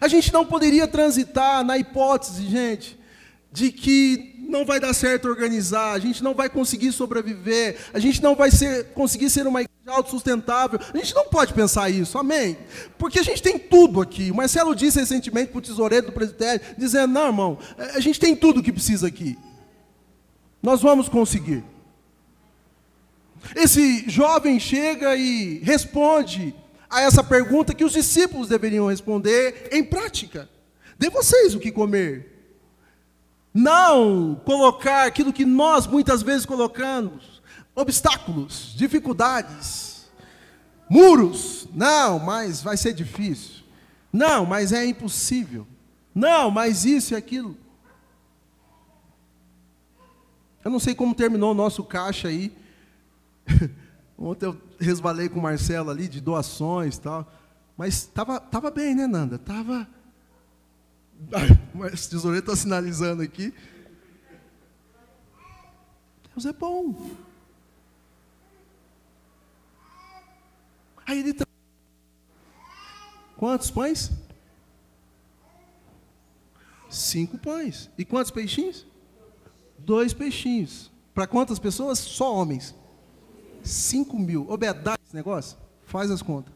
A 0.01 0.07
gente 0.07 0.31
não 0.31 0.45
poderia 0.45 0.87
transitar 0.87 1.63
na 1.63 1.77
hipótese, 1.77 2.47
gente, 2.47 2.97
de 3.51 3.71
que 3.71 4.35
não 4.47 4.65
vai 4.65 4.79
dar 4.79 4.93
certo 4.93 5.27
organizar, 5.27 5.91
a 5.91 5.99
gente 5.99 6.23
não 6.23 6.33
vai 6.33 6.49
conseguir 6.49 6.91
sobreviver, 6.91 7.77
a 7.93 7.99
gente 7.99 8.21
não 8.23 8.35
vai 8.35 8.49
ser, 8.49 8.85
conseguir 8.93 9.29
ser 9.29 9.45
uma 9.45 9.61
autossustentável. 9.89 10.79
A 10.93 10.97
gente 10.97 11.13
não 11.13 11.25
pode 11.25 11.53
pensar 11.53 11.89
isso, 11.89 12.17
amém? 12.17 12.57
Porque 12.97 13.19
a 13.19 13.23
gente 13.23 13.41
tem 13.41 13.57
tudo 13.57 14.01
aqui. 14.01 14.31
O 14.31 14.35
Marcelo 14.35 14.75
disse 14.75 14.99
recentemente 14.99 15.51
para 15.51 15.59
o 15.59 15.61
tesoureiro 15.61 16.07
do 16.07 16.11
presbitério, 16.11 16.61
dizendo: 16.77 17.13
não, 17.13 17.27
irmão, 17.27 17.57
a 17.77 17.99
gente 17.99 18.19
tem 18.19 18.35
tudo 18.35 18.59
o 18.59 18.63
que 18.63 18.71
precisa 18.71 19.07
aqui. 19.07 19.37
Nós 20.61 20.81
vamos 20.81 21.07
conseguir. 21.07 21.63
Esse 23.55 24.09
jovem 24.09 24.59
chega 24.59 25.15
e 25.15 25.59
responde 25.59 26.53
a 26.89 27.01
essa 27.01 27.23
pergunta 27.23 27.73
que 27.73 27.85
os 27.85 27.93
discípulos 27.93 28.49
deveriam 28.49 28.87
responder 28.87 29.69
em 29.71 29.83
prática: 29.83 30.49
Dê 30.97 31.09
vocês 31.09 31.55
o 31.55 31.59
que 31.59 31.71
comer. 31.71 32.35
Não 33.53 34.39
colocar 34.45 35.05
aquilo 35.05 35.33
que 35.33 35.45
nós 35.45 35.87
muitas 35.87 36.21
vezes 36.21 36.45
colocamos, 36.45 37.38
obstáculos, 37.75 38.73
dificuldades, 38.75 40.09
muros. 40.89 41.67
Não, 41.73 42.19
mas 42.19 42.61
vai 42.61 42.75
ser 42.77 42.93
difícil. 42.93 43.63
Não, 44.11 44.45
mas 44.45 44.71
é 44.71 44.85
impossível. 44.85 45.67
Não, 46.13 46.49
mas 46.49 46.85
isso 46.85 47.13
e 47.13 47.15
aquilo. 47.15 47.55
Eu 50.63 50.71
não 50.71 50.79
sei 50.79 50.93
como 50.93 51.15
terminou 51.15 51.51
o 51.51 51.55
nosso 51.55 51.83
caixa 51.83 52.27
aí. 52.27 52.55
Ontem 54.17 54.45
eu 54.45 54.57
resvalei 54.79 55.29
com 55.29 55.39
o 55.39 55.43
Marcelo 55.43 55.89
ali 55.89 56.07
de 56.07 56.19
doações 56.19 56.97
e 56.97 57.01
tal. 57.01 57.31
Mas 57.77 57.93
estava 57.95 58.39
tava 58.39 58.69
bem, 58.69 58.93
né, 58.93 59.07
Nanda? 59.07 59.37
Estava. 59.37 59.87
Mas 61.73 62.05
o 62.05 62.09
tesoureiro 62.09 62.43
está 62.43 62.55
sinalizando 62.55 63.21
aqui. 63.21 63.53
Deus 66.33 66.45
é 66.45 66.53
bom. 66.53 67.11
Aí 71.09 71.21
ele. 71.21 71.33
Quantos 73.35 73.71
pães? 73.71 74.11
Cinco 76.87 77.35
pães. 77.39 77.89
E 77.97 78.05
quantos 78.05 78.29
peixinhos? 78.29 78.85
Dois 79.79 80.13
peixinhos. 80.13 80.91
Para 81.15 81.25
quantas 81.25 81.57
pessoas? 81.57 81.97
Só 81.97 82.35
homens. 82.35 82.75
5 83.63 84.19
mil. 84.19 84.47
Dá 84.83 84.95
esse 85.03 85.15
negócio? 85.15 85.57
Faz 85.83 86.11
as 86.11 86.21
contas. 86.21 86.53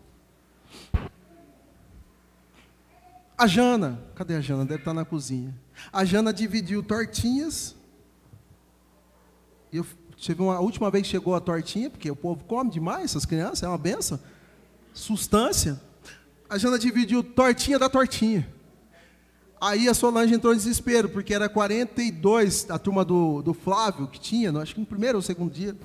A 3.36 3.48
Jana, 3.48 4.00
cadê 4.14 4.36
a 4.36 4.42
Jana? 4.42 4.66
Deve 4.66 4.82
estar 4.82 4.94
na 4.94 5.04
cozinha. 5.04 5.54
A 5.92 6.06
Jana 6.06 6.32
dividiu 6.32 6.84
tortinhas. 6.84 7.76
Eu 9.72 9.84
tive 10.16 10.44
uma 10.44 10.56
a 10.56 10.60
última 10.60 10.92
vez 10.92 11.06
que 11.06 11.10
chegou 11.10 11.34
a 11.34 11.42
tortinha, 11.42 11.90
porque 11.90 12.10
o 12.10 12.16
povo 12.16 12.44
come 12.44 12.70
demais, 12.70 13.06
essas 13.06 13.26
crianças, 13.26 13.64
é 13.64 13.68
uma 13.68 13.80
benção. 13.80 14.20
Sustância. 14.94 15.82
A 16.50 16.58
Jana 16.58 16.78
dividiu 16.78 17.24
tortinha 17.24 17.80
da 17.80 17.90
tortinha. 17.90 18.48
Aí 19.60 19.88
a 19.88 19.94
Solange 19.94 20.34
entrou 20.34 20.54
em 20.54 20.58
desespero, 20.58 21.08
porque 21.08 21.34
era 21.34 21.48
42 21.48 22.70
a 22.70 22.78
turma 22.78 23.06
do, 23.06 23.42
do 23.42 23.54
Flávio 23.54 24.08
que 24.08 24.20
tinha, 24.20 24.52
acho 24.60 24.74
que 24.74 24.80
no 24.80 24.86
primeiro 24.86 25.18
ou 25.18 25.22
segundo 25.22 25.54
dia. 25.54 25.76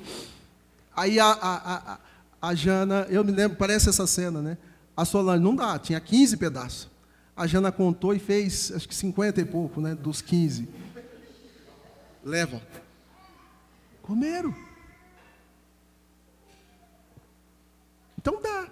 Aí 0.97 1.21
a, 1.21 1.27
a, 1.27 1.93
a, 1.93 1.99
a 2.43 2.55
Jana, 2.57 3.07
eu 3.09 3.25
me 3.25 3.31
lembro, 3.31 3.57
parece 3.57 3.89
essa 3.89 4.05
cena, 4.05 4.43
né? 4.43 4.59
A 4.97 5.05
Solange, 5.05 5.45
não 5.45 5.55
dá, 5.55 5.79
tinha 5.79 6.01
15 6.01 6.37
pedaços. 6.37 6.89
A 7.37 7.47
Jana 7.47 7.71
contou 7.71 8.13
e 8.13 8.19
fez, 8.19 8.73
acho 8.75 8.89
que 8.89 8.95
50 8.95 9.41
e 9.41 9.45
pouco, 9.45 9.81
né? 9.81 9.95
Dos 9.95 10.21
15. 10.21 10.69
Leva. 12.25 12.61
Comeram. 14.03 14.53
Então 18.19 18.43
dá. 18.43 18.67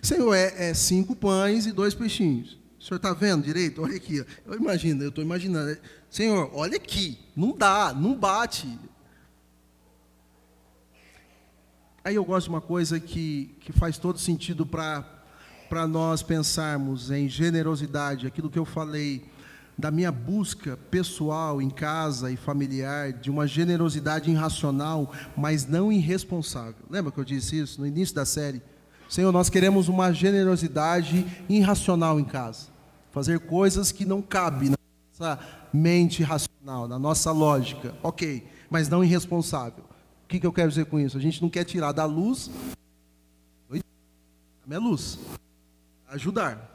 Senhor, 0.00 0.32
é, 0.34 0.70
é, 0.70 0.74
cinco 0.74 1.14
pães 1.14 1.66
e 1.66 1.72
dois 1.72 1.94
peixinhos. 1.94 2.58
O 2.78 2.84
senhor 2.84 2.96
está 2.96 3.12
vendo 3.12 3.44
direito? 3.44 3.82
Olha 3.82 3.96
aqui. 3.96 4.24
Eu 4.46 4.54
imagino, 4.54 5.02
eu 5.02 5.10
estou 5.10 5.22
imaginando. 5.22 5.76
Senhor, 6.10 6.50
olha 6.52 6.76
aqui. 6.76 7.18
Não 7.36 7.56
dá, 7.56 7.94
não 7.94 8.14
bate. 8.14 8.78
Aí 12.04 12.16
eu 12.16 12.24
gosto 12.24 12.46
de 12.46 12.50
uma 12.50 12.60
coisa 12.60 12.98
que, 12.98 13.54
que 13.60 13.72
faz 13.72 13.98
todo 13.98 14.18
sentido 14.18 14.66
para 14.66 15.86
nós 15.88 16.22
pensarmos 16.22 17.12
em 17.12 17.28
generosidade, 17.28 18.26
aquilo 18.26 18.50
que 18.50 18.58
eu 18.58 18.64
falei 18.64 19.24
da 19.78 19.90
minha 19.90 20.10
busca 20.10 20.76
pessoal 20.90 21.62
em 21.62 21.70
casa 21.70 22.30
e 22.30 22.36
familiar, 22.36 23.12
de 23.12 23.30
uma 23.30 23.46
generosidade 23.46 24.30
irracional, 24.30 25.12
mas 25.36 25.66
não 25.66 25.92
irresponsável. 25.92 26.74
Lembra 26.90 27.12
que 27.12 27.18
eu 27.18 27.24
disse 27.24 27.60
isso 27.60 27.80
no 27.80 27.86
início 27.86 28.14
da 28.14 28.26
série? 28.26 28.60
Senhor, 29.12 29.30
nós 29.30 29.50
queremos 29.50 29.88
uma 29.88 30.12
generosidade 30.12 31.26
irracional 31.48 32.18
em 32.18 32.24
casa. 32.24 32.68
Fazer 33.10 33.40
coisas 33.40 33.92
que 33.92 34.04
não 34.04 34.22
cabem 34.22 34.70
na 34.70 34.76
nossa 35.10 35.38
mente 35.72 36.22
racional, 36.22 36.88
na 36.88 36.98
nossa 36.98 37.30
lógica. 37.30 37.94
Ok, 38.02 38.46
mas 38.70 38.88
não 38.88 39.04
irresponsável 39.04 39.84
que, 40.32 40.40
que 40.40 40.46
eu 40.46 40.52
quero 40.52 40.70
dizer 40.70 40.86
com 40.86 40.98
isso? 40.98 41.18
A 41.18 41.20
gente 41.20 41.42
não 41.42 41.50
quer 41.50 41.64
tirar 41.64 41.92
da 41.92 42.06
luz 42.06 42.50
a 43.70 44.66
minha 44.66 44.78
luz. 44.78 45.18
Ajudar. 46.08 46.70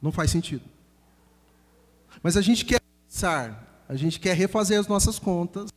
Não 0.00 0.12
faz 0.12 0.30
sentido. 0.30 0.62
Mas 2.22 2.36
a 2.36 2.40
gente 2.40 2.64
quer 2.64 2.80
pensar, 2.80 3.84
a 3.88 3.96
gente 3.96 4.20
quer 4.20 4.34
refazer 4.36 4.78
as 4.78 4.86
nossas 4.86 5.18
contas. 5.18 5.70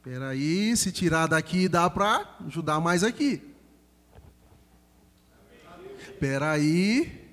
Espera 0.00 0.30
aí, 0.30 0.74
se 0.78 0.90
tirar 0.90 1.26
daqui 1.26 1.68
dá 1.68 1.90
para 1.90 2.26
ajudar 2.46 2.80
mais 2.80 3.04
aqui. 3.04 3.42
Espera 6.00 6.52
aí, 6.52 7.30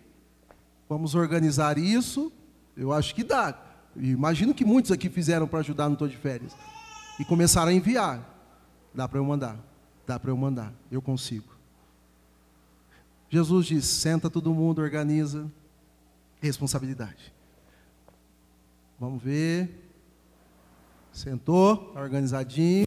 vamos 0.90 1.16
organizar 1.16 1.78
isso. 1.78 2.30
Eu 2.76 2.92
acho 2.92 3.16
que 3.16 3.24
dá. 3.24 3.58
Imagino 3.96 4.54
que 4.54 4.66
muitos 4.66 4.92
aqui 4.92 5.10
fizeram 5.10 5.48
para 5.48 5.60
ajudar 5.60 5.88
no 5.88 5.96
Tô 5.96 6.10
de 6.10 6.18
Férias. 6.18 6.54
E 7.18 7.24
começaram 7.24 7.70
a 7.70 7.74
enviar. 7.74 8.22
Dá 8.94 9.08
para 9.08 9.20
eu 9.20 9.24
mandar. 9.24 9.58
Dá 10.06 10.20
para 10.20 10.30
eu 10.30 10.38
mandar. 10.38 10.74
Eu 10.92 11.02
consigo. 11.02 11.56
Jesus 13.30 13.66
diz: 13.66 13.86
senta 13.86 14.30
todo 14.30 14.54
mundo, 14.54 14.82
organiza. 14.82 15.50
Responsabilidade. 16.42 17.34
Vamos 19.00 19.24
ver. 19.24 19.87
Sentou, 21.18 21.78
tá 21.78 22.00
organizadinho. 22.00 22.86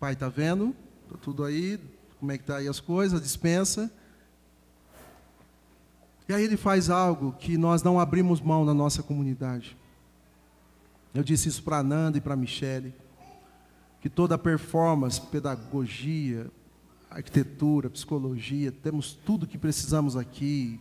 Pai 0.00 0.14
está 0.14 0.30
vendo? 0.30 0.74
Está 1.04 1.18
tudo 1.18 1.44
aí. 1.44 1.78
Como 2.18 2.32
é 2.32 2.38
que 2.38 2.42
está 2.42 2.56
aí 2.56 2.66
as 2.66 2.80
coisas? 2.80 3.20
Dispensa. 3.20 3.92
E 6.26 6.32
aí 6.32 6.42
ele 6.42 6.56
faz 6.56 6.88
algo 6.88 7.32
que 7.32 7.58
nós 7.58 7.82
não 7.82 8.00
abrimos 8.00 8.40
mão 8.40 8.64
na 8.64 8.72
nossa 8.72 9.02
comunidade. 9.02 9.76
Eu 11.12 11.22
disse 11.22 11.50
isso 11.50 11.62
para 11.62 11.82
Nanda 11.82 12.16
e 12.16 12.20
para 12.22 12.34
Michele, 12.34 12.94
que 14.00 14.08
toda 14.08 14.38
performance, 14.38 15.20
pedagogia, 15.20 16.50
arquitetura, 17.10 17.90
psicologia, 17.90 18.72
temos 18.72 19.12
tudo 19.12 19.46
que 19.46 19.58
precisamos 19.58 20.16
aqui. 20.16 20.80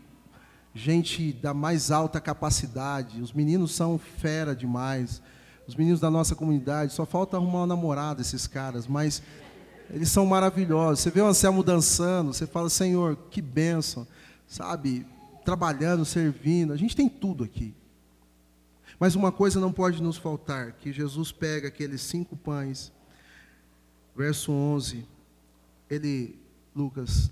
Gente 0.73 1.33
da 1.33 1.53
mais 1.53 1.91
alta 1.91 2.21
capacidade, 2.21 3.21
os 3.21 3.33
meninos 3.33 3.75
são 3.75 3.97
fera 3.97 4.55
demais. 4.55 5.21
Os 5.69 5.75
meninos 5.75 5.99
da 5.99 6.11
nossa 6.11 6.35
comunidade, 6.35 6.93
só 6.93 7.05
falta 7.05 7.37
arrumar 7.37 7.59
uma 7.59 7.67
namorada 7.67 8.21
esses 8.21 8.45
caras, 8.45 8.85
mas 8.85 9.23
eles 9.89 10.09
são 10.09 10.25
maravilhosos. 10.25 10.99
Você 10.99 11.09
vê 11.09 11.21
o 11.21 11.27
Anselmo 11.27 11.63
dançando, 11.63 12.33
você 12.33 12.45
fala, 12.45 12.69
Senhor, 12.69 13.15
que 13.31 13.41
bênção, 13.41 14.05
sabe? 14.47 15.05
trabalhando, 15.49 16.05
servindo, 16.05 16.73
a 16.73 16.77
gente 16.77 16.95
tem 16.95 17.09
tudo 17.09 17.43
aqui. 17.43 17.73
Mas 18.99 19.15
uma 19.15 19.31
coisa 19.31 19.59
não 19.59 19.73
pode 19.73 19.99
nos 19.99 20.15
faltar, 20.15 20.73
que 20.73 20.91
Jesus 20.91 21.31
pega 21.31 21.69
aqueles 21.69 22.01
cinco 22.01 22.35
pães, 22.35 22.91
verso 24.15 24.51
11, 24.51 25.07
ele, 25.89 26.37
Lucas, 26.75 27.31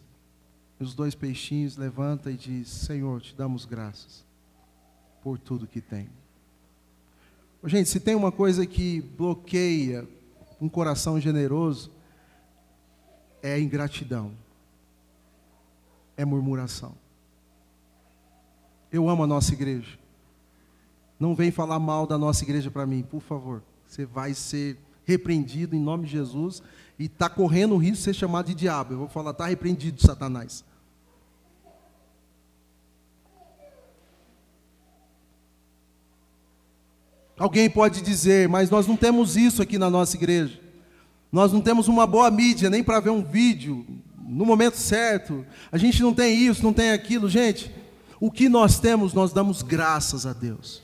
os 0.80 0.95
dois 0.95 1.13
peixinhos, 1.13 1.78
levanta 1.78 2.32
e 2.32 2.38
diz, 2.38 2.69
Senhor, 2.69 3.21
te 3.21 3.36
damos 3.36 3.65
graças 3.65 4.26
por 5.21 5.38
tudo 5.38 5.67
que 5.67 5.80
tem. 5.80 6.10
Gente, 7.67 7.89
se 7.89 7.99
tem 7.99 8.15
uma 8.15 8.32
coisa 8.32 8.65
que 8.65 9.01
bloqueia 9.01 10.08
um 10.60 10.69
coração 10.69 11.19
generoso, 11.19 11.91
é 13.43 13.60
ingratidão, 13.60 14.32
é 16.15 16.23
murmuração. 16.23 16.95
Eu 18.89 19.10
amo 19.10 19.23
a 19.23 19.27
nossa 19.27 19.53
igreja. 19.53 19.99
Não 21.19 21.36
vem 21.36 21.51
falar 21.51 21.77
mal 21.77 22.08
da 22.08 22.17
nossa 22.17 22.43
igreja 22.43 22.71
para 22.71 22.86
mim, 22.86 23.03
por 23.03 23.21
favor. 23.21 23.62
Você 23.86 24.06
vai 24.06 24.34
ser 24.34 24.77
repreendido 25.03 25.75
em 25.75 25.80
nome 25.80 26.06
de 26.06 26.12
Jesus 26.12 26.63
e 26.97 27.06
está 27.06 27.30
correndo 27.30 27.75
o 27.75 27.77
risco 27.77 27.97
de 27.97 28.03
ser 28.03 28.13
chamado 28.13 28.47
de 28.47 28.56
diabo. 28.56 28.93
Eu 28.93 28.99
vou 28.99 29.10
falar, 29.10 29.32
está 29.32 29.45
repreendido, 29.45 30.01
Satanás. 30.01 30.63
Alguém 37.38 37.69
pode 37.69 38.02
dizer, 38.02 38.50
mas 38.50 38.69
nós 38.69 38.88
não 38.88 38.97
temos 38.97 39.38
isso 39.38 39.62
aqui 39.62 39.78
na 39.78 39.89
nossa 39.89 40.15
igreja. 40.15 40.60
Nós 41.32 41.52
não 41.54 41.62
temos 41.62 41.88
uma 41.88 42.08
boa 42.08 42.32
mídia 42.32 42.69
nem 42.69 42.84
para 42.84 43.00
ver 43.00 43.12
um 43.12 43.23
vídeo 43.23 43.86
no 44.28 44.45
momento 44.45 44.76
certo. 44.78 45.45
A 45.71 45.78
gente 45.78 46.02
não 46.02 46.13
tem 46.13 46.36
isso, 46.36 46.63
não 46.63 46.73
tem 46.73 46.91
aquilo. 46.91 47.30
Gente, 47.30 47.71
o 48.19 48.32
que 48.32 48.50
nós 48.50 48.80
temos, 48.80 49.13
nós 49.13 49.32
damos 49.32 49.62
graças 49.62 50.26
a 50.26 50.34
Deus. 50.34 50.82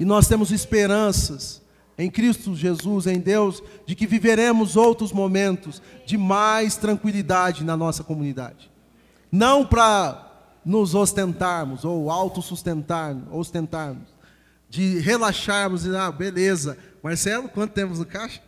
E 0.00 0.04
nós 0.04 0.26
temos 0.26 0.50
esperanças 0.50 1.62
em 1.96 2.10
Cristo 2.10 2.54
Jesus, 2.54 3.06
em 3.06 3.18
Deus, 3.18 3.62
de 3.84 3.94
que 3.94 4.06
viveremos 4.06 4.76
outros 4.76 5.12
momentos 5.12 5.82
de 6.06 6.16
mais 6.16 6.76
tranquilidade 6.76 7.64
na 7.64 7.76
nossa 7.76 8.04
comunidade. 8.04 8.70
Não 9.30 9.66
para 9.66 10.26
nos 10.64 10.94
ostentarmos 10.94 11.84
ou 11.84 12.10
autossustentarmos, 12.10 13.24
ostentarmos, 13.32 14.17
de 14.68 14.98
relaxarmos 14.98 15.86
e, 15.86 15.96
ah, 15.96 16.10
beleza, 16.10 16.76
Marcelo, 17.02 17.48
quanto 17.48 17.72
temos 17.72 17.98
no 17.98 18.06
caixa? 18.06 18.42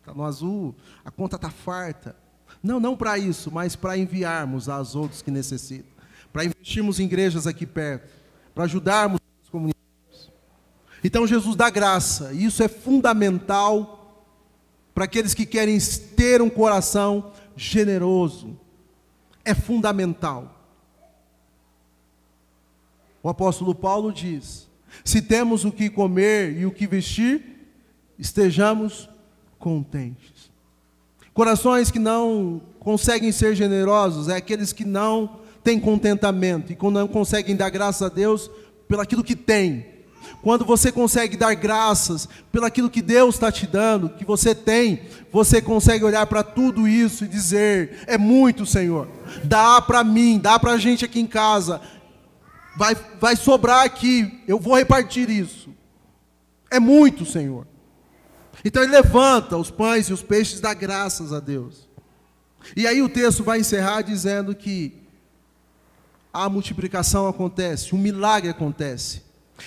Está 0.00 0.12
no 0.14 0.24
azul, 0.24 0.74
a 1.04 1.10
conta 1.10 1.36
está 1.36 1.50
farta. 1.50 2.16
Não, 2.62 2.80
não 2.80 2.96
para 2.96 3.16
isso, 3.18 3.50
mas 3.52 3.76
para 3.76 3.96
enviarmos 3.96 4.68
aos 4.68 4.96
outros 4.96 5.22
que 5.22 5.30
necessitam, 5.30 5.90
para 6.32 6.44
investirmos 6.44 6.98
em 6.98 7.04
igrejas 7.04 7.46
aqui 7.46 7.64
perto, 7.64 8.12
para 8.54 8.64
ajudarmos 8.64 9.20
as 9.42 9.48
comunidades. 9.48 9.78
Então 11.04 11.26
Jesus 11.26 11.54
dá 11.54 11.70
graça, 11.70 12.32
e 12.32 12.44
isso 12.44 12.62
é 12.62 12.68
fundamental 12.68 13.94
para 14.94 15.04
aqueles 15.04 15.32
que 15.32 15.46
querem 15.46 15.78
ter 16.16 16.42
um 16.42 16.50
coração 16.50 17.32
generoso. 17.56 18.58
É 19.44 19.54
fundamental. 19.54 20.58
O 23.22 23.28
apóstolo 23.28 23.74
Paulo 23.74 24.12
diz: 24.12 24.67
se 25.04 25.22
temos 25.22 25.64
o 25.64 25.72
que 25.72 25.88
comer 25.88 26.56
e 26.58 26.66
o 26.66 26.70
que 26.70 26.86
vestir, 26.86 27.42
estejamos 28.18 29.08
contentes. 29.58 30.50
Corações 31.32 31.90
que 31.90 31.98
não 31.98 32.60
conseguem 32.80 33.30
ser 33.30 33.54
generosos 33.54 34.28
é 34.28 34.36
aqueles 34.36 34.72
que 34.72 34.84
não 34.84 35.40
têm 35.62 35.78
contentamento 35.78 36.72
e 36.72 36.90
não 36.90 37.06
conseguem 37.06 37.54
dar 37.54 37.70
graças 37.70 38.02
a 38.02 38.08
Deus 38.08 38.50
pelo 38.88 39.02
aquilo 39.02 39.22
que 39.22 39.36
tem. 39.36 39.86
Quando 40.42 40.64
você 40.64 40.92
consegue 40.92 41.36
dar 41.36 41.54
graças 41.54 42.28
pelo 42.52 42.64
aquilo 42.64 42.90
que 42.90 43.02
Deus 43.02 43.34
está 43.34 43.50
te 43.50 43.66
dando, 43.66 44.08
que 44.10 44.24
você 44.24 44.54
tem, 44.54 45.02
você 45.32 45.60
consegue 45.60 46.04
olhar 46.04 46.26
para 46.26 46.42
tudo 46.42 46.86
isso 46.86 47.24
e 47.24 47.28
dizer: 47.28 48.02
é 48.06 48.16
muito, 48.16 48.64
Senhor. 48.64 49.08
Dá 49.44 49.80
para 49.80 50.04
mim, 50.04 50.38
dá 50.38 50.58
para 50.58 50.72
a 50.72 50.78
gente 50.78 51.04
aqui 51.04 51.20
em 51.20 51.26
casa, 51.26 51.80
vai, 52.78 52.94
vai 53.20 53.34
sobrar 53.34 53.84
aqui, 53.84 54.40
eu 54.46 54.60
vou 54.60 54.76
repartir 54.76 55.28
isso. 55.28 55.74
É 56.70 56.78
muito, 56.78 57.26
Senhor. 57.26 57.66
Então 58.64 58.82
ele 58.84 58.92
levanta 58.92 59.56
os 59.56 59.68
pães 59.68 60.06
e 60.06 60.12
os 60.12 60.22
peixes, 60.22 60.60
dá 60.60 60.72
graças 60.74 61.32
a 61.32 61.40
Deus. 61.40 61.88
E 62.76 62.86
aí 62.86 63.02
o 63.02 63.08
texto 63.08 63.42
vai 63.42 63.58
encerrar 63.58 64.02
dizendo 64.02 64.54
que 64.54 64.94
a 66.32 66.48
multiplicação 66.48 67.26
acontece, 67.26 67.96
um 67.96 67.98
milagre 67.98 68.48
acontece. 68.48 69.22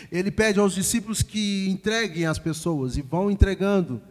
Ele 0.09 0.31
pede 0.31 0.57
aos 0.57 0.73
discípulos 0.73 1.21
que 1.21 1.69
entreguem 1.69 2.25
as 2.25 2.39
pessoas 2.39 2.95
e 2.95 3.01
vão 3.01 3.29
entregando. 3.29 4.01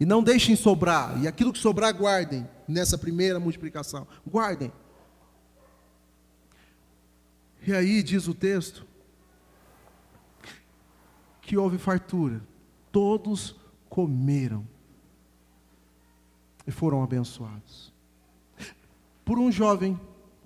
E 0.00 0.06
não 0.06 0.22
deixem 0.22 0.56
sobrar. 0.56 1.22
E 1.22 1.28
aquilo 1.28 1.52
que 1.52 1.58
sobrar, 1.58 1.94
guardem 1.94 2.48
nessa 2.66 2.96
primeira 2.96 3.38
multiplicação. 3.38 4.06
Guardem. 4.26 4.72
E 7.66 7.72
aí 7.72 8.00
diz 8.00 8.28
o 8.28 8.34
texto 8.34 8.86
que 11.42 11.56
houve 11.56 11.78
fartura. 11.78 12.40
Todos 12.92 13.56
comeram 13.88 14.64
e 16.64 16.70
foram 16.70 17.02
abençoados. 17.02 17.92
Por 19.24 19.36
um 19.38 19.50
jovem 19.50 19.98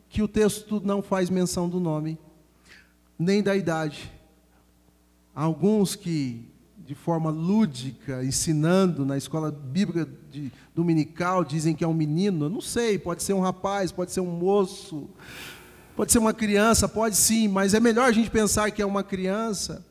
que 0.08 0.22
o 0.22 0.28
texto 0.28 0.80
não 0.82 1.02
faz 1.02 1.28
menção 1.28 1.68
do 1.68 1.78
nome, 1.78 2.18
nem 3.18 3.42
da 3.42 3.54
idade. 3.54 4.10
Alguns 5.34 5.94
que, 5.94 6.48
de 6.78 6.94
forma 6.94 7.28
lúdica, 7.28 8.24
ensinando 8.24 9.04
na 9.04 9.18
escola 9.18 9.50
bíblica 9.50 10.10
de, 10.30 10.50
dominical, 10.74 11.44
dizem 11.44 11.74
que 11.74 11.84
é 11.84 11.86
um 11.86 11.92
menino. 11.92 12.46
Eu 12.46 12.50
não 12.50 12.62
sei, 12.62 12.98
pode 12.98 13.22
ser 13.22 13.34
um 13.34 13.40
rapaz, 13.40 13.92
pode 13.92 14.10
ser 14.10 14.20
um 14.20 14.30
moço. 14.30 15.10
Pode 16.00 16.12
ser 16.12 16.18
uma 16.18 16.32
criança, 16.32 16.88
pode 16.88 17.14
sim, 17.14 17.46
mas 17.46 17.74
é 17.74 17.78
melhor 17.78 18.08
a 18.08 18.10
gente 18.10 18.30
pensar 18.30 18.70
que 18.70 18.80
é 18.80 18.86
uma 18.86 19.04
criança, 19.04 19.84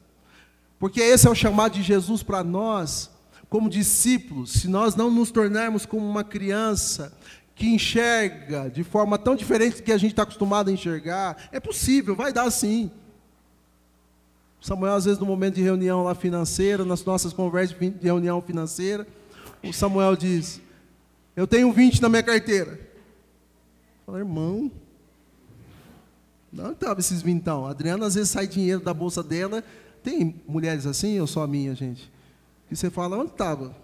porque 0.79 0.99
esse 0.99 1.27
é 1.27 1.29
o 1.29 1.35
chamado 1.35 1.73
de 1.73 1.83
Jesus 1.83 2.23
para 2.23 2.43
nós, 2.43 3.11
como 3.47 3.69
discípulos, 3.69 4.53
se 4.53 4.67
nós 4.67 4.95
não 4.95 5.11
nos 5.11 5.29
tornarmos 5.29 5.85
como 5.85 6.09
uma 6.09 6.23
criança 6.23 7.15
que 7.53 7.67
enxerga 7.67 8.71
de 8.71 8.83
forma 8.83 9.19
tão 9.19 9.35
diferente 9.35 9.75
do 9.77 9.83
que 9.83 9.91
a 9.91 9.99
gente 9.99 10.09
está 10.13 10.23
acostumado 10.23 10.71
a 10.71 10.73
enxergar, 10.73 11.37
é 11.51 11.59
possível, 11.59 12.15
vai 12.15 12.33
dar 12.33 12.49
sim. 12.49 12.89
Samuel, 14.59 14.95
às 14.95 15.05
vezes, 15.05 15.19
no 15.19 15.27
momento 15.27 15.53
de 15.53 15.61
reunião 15.61 16.03
lá 16.03 16.15
financeira, 16.15 16.83
nas 16.83 17.05
nossas 17.05 17.33
conversas 17.33 17.77
de 17.77 17.93
reunião 18.01 18.41
financeira, 18.41 19.05
o 19.63 19.71
Samuel 19.71 20.15
diz: 20.15 20.59
Eu 21.35 21.45
tenho 21.45 21.71
20 21.71 22.01
na 22.01 22.09
minha 22.09 22.23
carteira. 22.23 22.79
Fala, 24.07 24.17
irmão, 24.17 24.71
não 26.51 26.71
estava 26.71 26.99
esses 26.99 27.21
vintão. 27.21 27.65
A 27.65 27.71
Adriana 27.71 28.05
às 28.05 28.15
vezes 28.15 28.29
sai 28.29 28.47
dinheiro 28.47 28.81
da 28.81 28.93
bolsa 28.93 29.21
dela. 29.23 29.63
Tem 30.03 30.41
mulheres 30.47 30.85
assim 30.85 31.19
ou 31.19 31.27
só 31.27 31.43
a 31.43 31.47
minha, 31.47 31.75
gente? 31.75 32.11
E 32.71 32.75
você 32.75 32.89
fala, 32.89 33.17
onde 33.17 33.31
estava? 33.31 33.75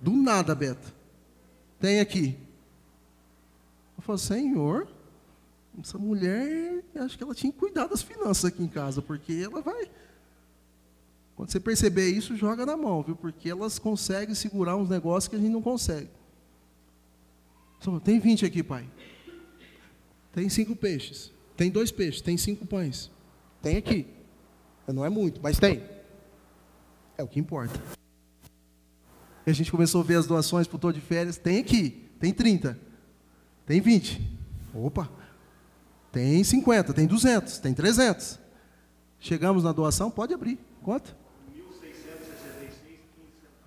Do 0.00 0.12
nada, 0.12 0.54
Beto. 0.54 0.94
Tem 1.78 2.00
aqui. 2.00 2.38
Eu 3.96 4.02
falo, 4.02 4.18
Senhor, 4.18 4.88
essa 5.80 5.98
mulher, 5.98 6.82
acho 6.96 7.16
que 7.16 7.24
ela 7.24 7.34
tinha 7.34 7.52
que 7.52 7.58
cuidar 7.58 7.86
das 7.86 8.02
finanças 8.02 8.46
aqui 8.46 8.62
em 8.62 8.68
casa, 8.68 9.02
porque 9.02 9.32
ela 9.44 9.60
vai. 9.60 9.90
Quando 11.34 11.50
você 11.50 11.60
perceber 11.60 12.08
isso, 12.08 12.34
joga 12.36 12.64
na 12.64 12.76
mão, 12.76 13.02
viu? 13.02 13.14
Porque 13.14 13.50
elas 13.50 13.78
conseguem 13.78 14.34
segurar 14.34 14.76
uns 14.76 14.88
negócios 14.88 15.28
que 15.28 15.36
a 15.36 15.38
gente 15.38 15.52
não 15.52 15.62
consegue. 15.62 16.08
Tem 18.02 18.18
20 18.18 18.46
aqui, 18.46 18.62
pai. 18.62 18.88
Tem 20.36 20.48
cinco 20.50 20.76
peixes. 20.76 21.32
Tem 21.56 21.70
dois 21.70 21.90
peixes. 21.90 22.20
Tem 22.20 22.36
cinco 22.36 22.66
pães. 22.66 23.10
Tem 23.62 23.78
aqui. 23.78 24.06
Não 24.86 25.02
é 25.02 25.08
muito, 25.08 25.40
mas 25.42 25.58
tem. 25.58 25.82
É 27.16 27.22
o 27.22 27.26
que 27.26 27.40
importa. 27.40 27.80
E 29.46 29.50
a 29.50 29.54
gente 29.54 29.70
começou 29.70 30.02
a 30.02 30.04
ver 30.04 30.16
as 30.16 30.26
doações 30.26 30.66
para 30.66 30.76
o 30.76 30.78
todo 30.78 30.94
de 30.94 31.00
férias. 31.00 31.38
Tem 31.38 31.56
aqui. 31.56 32.10
Tem 32.20 32.34
30. 32.34 32.78
Tem 33.64 33.80
20. 33.80 34.20
Opa. 34.74 35.08
Tem 36.12 36.44
50. 36.44 36.92
Tem 36.92 37.06
200. 37.06 37.58
Tem 37.58 37.72
300. 37.72 38.38
Chegamos 39.18 39.64
na 39.64 39.72
doação. 39.72 40.10
Pode 40.10 40.34
abrir. 40.34 40.58
Quanto? 40.82 41.16
1.666,15. 41.56 41.64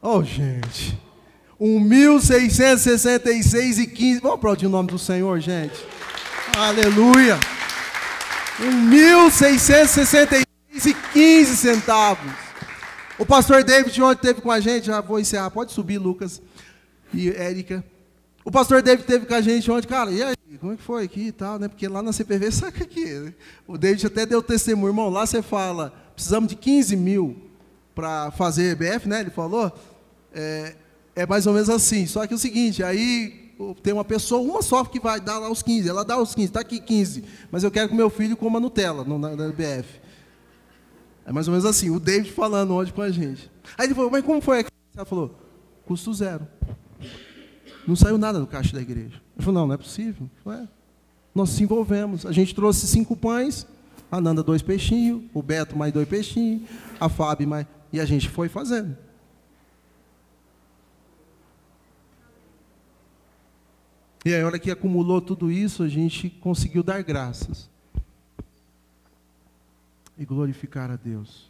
Oh, 0.04 0.24
gente. 0.24 1.02
1.666,15. 1.60 4.22
Vamos 4.22 4.36
aplaudir 4.36 4.68
o 4.68 4.70
nome 4.70 4.92
do 4.92 5.00
Senhor, 5.00 5.40
gente. 5.40 5.99
Aleluia. 6.58 7.40
1.666,15 8.60 11.46
centavos. 11.46 12.32
O 13.18 13.26
pastor 13.26 13.64
David 13.64 14.02
ontem 14.02 14.22
teve 14.22 14.42
com 14.42 14.52
a 14.52 14.60
gente, 14.60 14.88
já 14.88 15.02
vou 15.02 15.20
encerrar, 15.20 15.50
pode 15.50 15.72
subir, 15.72 15.98
Lucas 15.98 16.42
e 17.14 17.30
Érica. 17.30 17.84
O 18.44 18.52
pastor 18.52 18.82
David 18.82 19.06
teve 19.06 19.26
com 19.26 19.34
a 19.34 19.42
gente 19.42 19.70
ontem, 19.70 19.88
cara, 19.88 20.12
e 20.12 20.24
aí, 20.24 20.36
como 20.60 20.73
é 20.73 20.78
que 20.78 20.84
foi 20.84 21.04
aqui 21.04 21.28
e 21.28 21.32
tal, 21.32 21.60
né? 21.60 21.67
Porque 21.67 21.88
lá 21.88 22.02
na 22.02 22.13
CPV, 22.13 22.52
saca 22.52 22.84
aqui. 22.84 23.34
O 23.67 23.78
David 23.78 24.08
até 24.08 24.26
deu 24.26 24.42
testemunho, 24.42 24.92
irmão, 24.92 25.10
lá 25.10 25.26
você 25.26 25.42
fala, 25.42 25.94
precisamos 26.15 26.50
de 26.50 26.56
15 26.56 26.96
mil 26.96 27.38
para 27.94 28.32
fazer 28.32 28.71
EBF, 28.71 29.08
né? 29.08 29.21
Ele 29.21 29.30
falou. 29.30 29.71
É, 30.34 30.76
é 31.15 31.26
mais 31.26 31.46
ou 31.46 31.54
menos 31.54 31.69
assim. 31.69 32.08
Só 32.08 32.26
que 32.26 32.34
é 32.34 32.36
o 32.36 32.40
seguinte, 32.40 32.82
aí 32.82 33.48
tem 33.84 33.94
uma 33.94 34.06
pessoa, 34.06 34.42
uma 34.42 34.62
só 34.62 34.86
que 34.86 35.00
vai 35.00 35.20
dar 35.20 35.38
lá 35.38 35.50
os 35.50 35.62
15, 35.62 35.90
ela 35.90 36.06
dá 36.06 36.18
os 36.18 36.34
15, 36.34 36.48
está 36.48 36.62
aqui 36.62 36.80
15, 36.80 37.26
mas 37.52 37.64
eu 37.64 37.70
quero 37.70 37.90
que 37.90 37.96
meu 37.96 38.10
filho 38.10 38.38
coma 38.38 38.60
Nutella 38.60 39.04
no, 39.04 39.20
na, 39.20 39.36
na. 39.36 39.54
É 41.26 41.32
mais 41.32 41.48
ou 41.48 41.52
menos 41.52 41.66
assim, 41.66 41.90
o 41.90 42.00
David 42.00 42.32
falando 42.32 42.74
hoje 42.74 42.94
com 42.94 43.02
a 43.02 43.12
gente. 43.12 43.52
Aí 43.78 43.86
ele 43.86 43.94
falou, 43.94 44.10
mas 44.10 44.24
como 44.24 44.42
foi? 44.42 44.66
Ela 44.96 45.06
falou, 45.06 45.38
custo 45.86 46.14
zero. 46.14 46.48
Não 47.86 47.96
saiu 47.96 48.18
nada 48.18 48.40
do 48.40 48.48
caixa 48.48 48.74
da 48.74 48.82
igreja. 48.82 49.22
Ele 49.36 49.46
falou, 49.46 49.62
não, 49.62 49.68
não 49.68 49.76
é 49.76 49.78
possível. 49.78 50.30
É. 50.48 50.68
Nós 51.36 51.50
se 51.50 51.64
envolvemos. 51.64 52.26
A 52.26 52.32
gente 52.32 52.56
trouxe 52.56 52.88
cinco 52.88 53.16
pães, 53.16 53.68
a 54.12 54.22
Nanda 54.22 54.42
dois 54.42 54.62
peixinhos, 54.62 55.24
o 55.34 55.44
Beto 55.44 55.78
mais 55.78 55.94
dois 55.94 56.08
peixinhos, 56.08 56.64
a 57.00 57.10
Fábio 57.10 57.48
mais... 57.48 57.68
E 57.92 58.00
a 58.00 58.06
gente 58.06 58.30
foi 58.30 58.48
fazendo. 58.48 58.96
E 64.26 64.34
aí, 64.34 64.42
a 64.42 64.46
hora 64.46 64.60
que 64.60 64.70
acumulou 64.70 65.22
tudo 65.22 65.50
isso, 65.52 65.82
a 65.82 65.88
gente 65.88 66.30
conseguiu 66.30 66.84
dar 66.84 67.02
graças. 67.02 67.70
e 70.17 70.26
glorificar 70.26 70.92
a 70.92 70.98
Deus. 70.98 71.50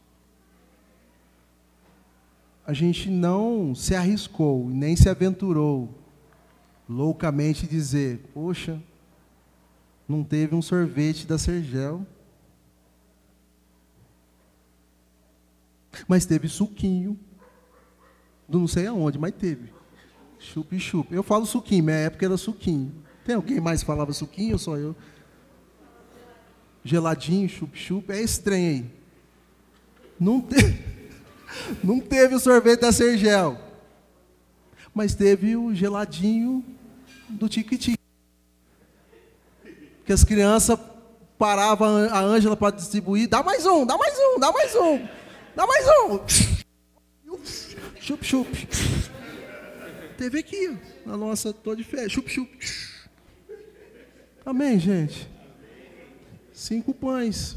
A 2.63 2.71
gente 2.71 3.09
não 3.09 3.73
se 3.73 3.95
arriscou, 3.95 4.69
nem 4.69 4.95
se 4.95 5.09
aventurou 5.09 5.89
loucamente 6.87 7.65
dizer: 7.65 8.19
Poxa, 8.31 8.79
não 10.07 10.23
teve 10.23 10.53
um 10.53 10.61
sorvete 10.61 11.25
da 11.25 11.39
Sergel. 11.39 12.05
Mas 16.07 16.27
teve 16.27 16.47
suquinho. 16.47 17.19
Do 18.47 18.59
não 18.59 18.67
sei 18.67 18.85
aonde, 18.85 19.17
mas 19.17 19.33
teve. 19.33 19.78
Chup-chup. 20.39 21.13
Eu 21.13 21.21
falo 21.21 21.45
suquinho, 21.45 21.83
minha 21.83 21.97
época 21.97 22.25
era 22.25 22.37
suquinho. 22.37 22.93
Tem 23.25 23.35
alguém 23.35 23.59
mais 23.59 23.81
que 23.81 23.85
falava 23.85 24.13
suquinho 24.13 24.53
ou 24.53 24.59
só 24.59 24.77
eu? 24.77 24.95
Geladinho, 26.83 27.47
chup-chup. 27.49 28.11
É 28.11 28.21
estranho 28.21 28.69
aí. 28.69 28.85
Não, 30.19 30.41
te... 30.41 30.55
não 31.83 31.99
teve 31.99 32.35
o 32.35 32.39
sorvete 32.39 32.81
da 32.81 32.91
Sergel. 32.91 33.59
Mas 34.93 35.13
teve 35.13 35.55
o 35.55 35.75
geladinho 35.75 36.63
do 37.27 37.47
Tiquitinho. 37.47 37.97
Que 40.05 40.13
as 40.13 40.23
crianças 40.23 40.79
paravam 41.37 42.09
a 42.09 42.19
Ângela 42.19 42.57
para 42.57 42.75
distribuir. 42.75 43.29
Dá 43.29 43.43
mais 43.43 43.65
um, 43.65 43.85
dá 43.85 43.97
mais 43.97 44.17
um, 44.17 44.39
dá 44.39 44.51
mais 44.51 44.75
um. 44.75 45.07
Dá 45.55 45.67
mais 45.67 45.85
um. 45.87 46.19
Chup, 48.01 48.25
chup. 48.25 48.49
Teve 50.19 50.39
aqui, 50.39 50.77
na 51.05 51.15
nossa, 51.15 51.53
tô 51.53 51.73
de 51.73 51.81
fé. 51.81 52.09
Chup, 52.09 52.29
chup. 52.29 52.49
Amém, 54.45 54.77
gente? 54.77 55.29
Cinco 56.51 56.93
pães. 56.93 57.55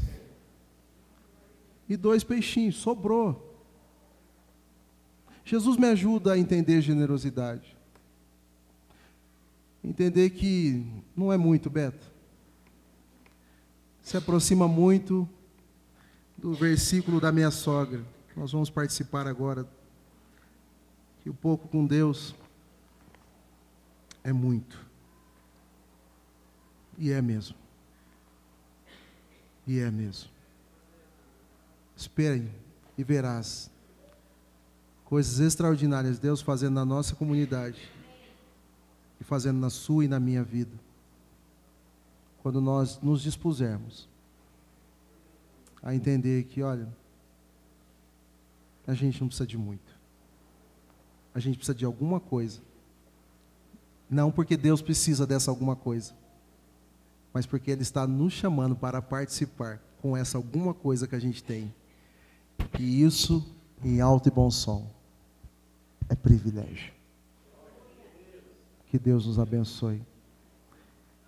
E 1.89 1.97
dois 1.97 2.23
peixinhos. 2.23 2.77
Sobrou. 2.77 3.53
Jesus 5.43 5.75
me 5.75 5.87
ajuda 5.87 6.31
a 6.31 6.39
entender 6.39 6.79
generosidade. 6.79 7.75
Entender 9.83 10.29
que 10.29 10.85
não 11.17 11.33
é 11.33 11.37
muito, 11.37 11.69
Beto. 11.69 12.09
Se 14.01 14.15
aproxima 14.15 14.69
muito 14.69 15.27
do 16.37 16.53
versículo 16.53 17.19
da 17.19 17.29
minha 17.29 17.51
sogra. 17.51 18.05
Nós 18.37 18.53
vamos 18.53 18.69
participar 18.69 19.27
agora. 19.27 19.67
Que 21.21 21.29
o 21.29 21.33
pouco 21.33 21.67
com 21.67 21.85
Deus 21.85 22.33
é 24.23 24.31
muito. 24.31 24.85
E 26.97 27.11
é 27.11 27.21
mesmo. 27.21 27.55
E 29.65 29.79
é 29.79 29.89
mesmo. 29.91 30.29
Espere 31.95 32.49
e 32.97 33.03
verás 33.03 33.71
coisas 35.05 35.39
extraordinárias 35.39 36.17
Deus 36.17 36.41
fazendo 36.41 36.73
na 36.73 36.85
nossa 36.85 37.15
comunidade 37.15 37.89
e 39.19 39.23
fazendo 39.23 39.59
na 39.59 39.69
sua 39.69 40.05
e 40.05 40.07
na 40.07 40.19
minha 40.19 40.43
vida. 40.43 40.75
Quando 42.41 42.59
nós 42.59 42.99
nos 43.01 43.21
dispusermos 43.21 44.09
a 45.81 45.93
entender 45.93 46.45
que, 46.45 46.61
olha, 46.61 46.87
a 48.87 48.93
gente 48.93 49.19
não 49.21 49.27
precisa 49.27 49.47
de 49.47 49.57
muito. 49.57 49.93
A 51.33 51.39
gente 51.39 51.57
precisa 51.57 51.75
de 51.75 51.85
alguma 51.85 52.19
coisa. 52.19 52.61
Não 54.09 54.31
porque 54.31 54.55
Deus 54.57 54.81
precisa 54.81 55.25
dessa 55.25 55.49
alguma 55.49 55.75
coisa, 55.75 56.13
mas 57.33 57.45
porque 57.45 57.71
Ele 57.71 57.81
está 57.81 58.05
nos 58.05 58.33
chamando 58.33 58.75
para 58.75 59.01
participar 59.01 59.79
com 60.01 60.15
essa 60.15 60.37
alguma 60.37 60.73
coisa 60.73 61.07
que 61.07 61.15
a 61.15 61.19
gente 61.19 61.43
tem. 61.43 61.73
E 62.79 63.01
isso, 63.01 63.55
em 63.83 64.01
alto 64.01 64.27
e 64.29 64.31
bom 64.31 64.51
som, 64.51 64.89
é 66.09 66.15
privilégio. 66.15 66.93
Que 68.87 68.99
Deus 68.99 69.25
nos 69.25 69.39
abençoe. 69.39 70.01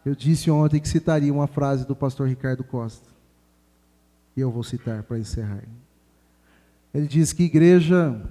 Eu 0.05 0.13
disse 0.13 0.51
ontem 0.51 0.79
que 0.79 0.87
citaria 0.87 1.33
uma 1.33 1.47
frase 1.47 1.87
do 1.87 1.95
pastor 1.95 2.27
Ricardo 2.27 2.63
Costa. 2.63 3.09
E 4.37 4.41
eu 4.41 4.51
vou 4.51 4.63
citar 4.63 5.01
para 5.01 5.17
encerrar. 5.17 5.63
Ele 6.93 7.07
diz 7.07 7.33
que 7.33 7.43
igreja 7.43 8.21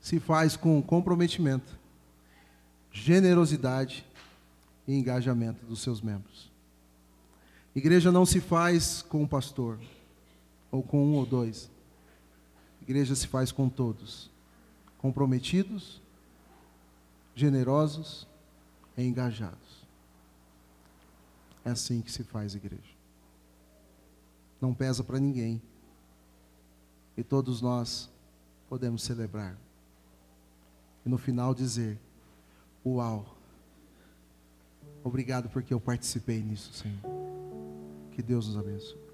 se 0.00 0.18
faz 0.18 0.56
com 0.56 0.80
comprometimento, 0.80 1.78
generosidade 2.96 4.06
e 4.88 4.94
engajamento 4.94 5.64
dos 5.66 5.82
seus 5.82 6.00
membros. 6.00 6.50
Igreja 7.74 8.10
não 8.10 8.24
se 8.24 8.40
faz 8.40 9.02
com 9.02 9.22
um 9.22 9.26
pastor, 9.26 9.78
ou 10.70 10.82
com 10.82 11.04
um 11.04 11.14
ou 11.14 11.26
dois. 11.26 11.70
Igreja 12.80 13.14
se 13.14 13.26
faz 13.26 13.52
com 13.52 13.68
todos, 13.68 14.30
comprometidos, 14.96 16.00
generosos 17.34 18.26
e 18.96 19.02
engajados. 19.02 19.84
É 21.64 21.70
assim 21.70 22.00
que 22.00 22.10
se 22.10 22.24
faz 22.24 22.54
igreja. 22.54 22.96
Não 24.60 24.72
pesa 24.72 25.04
para 25.04 25.20
ninguém. 25.20 25.60
E 27.16 27.22
todos 27.22 27.60
nós 27.60 28.08
podemos 28.68 29.02
celebrar. 29.02 29.56
E 31.04 31.08
no 31.08 31.18
final 31.18 31.54
dizer: 31.54 31.98
Uau! 32.86 33.26
Obrigado 35.02 35.48
porque 35.48 35.74
eu 35.74 35.80
participei 35.80 36.40
nisso, 36.40 36.72
Senhor. 36.72 37.00
Que 38.12 38.22
Deus 38.22 38.46
nos 38.46 38.56
abençoe. 38.56 39.05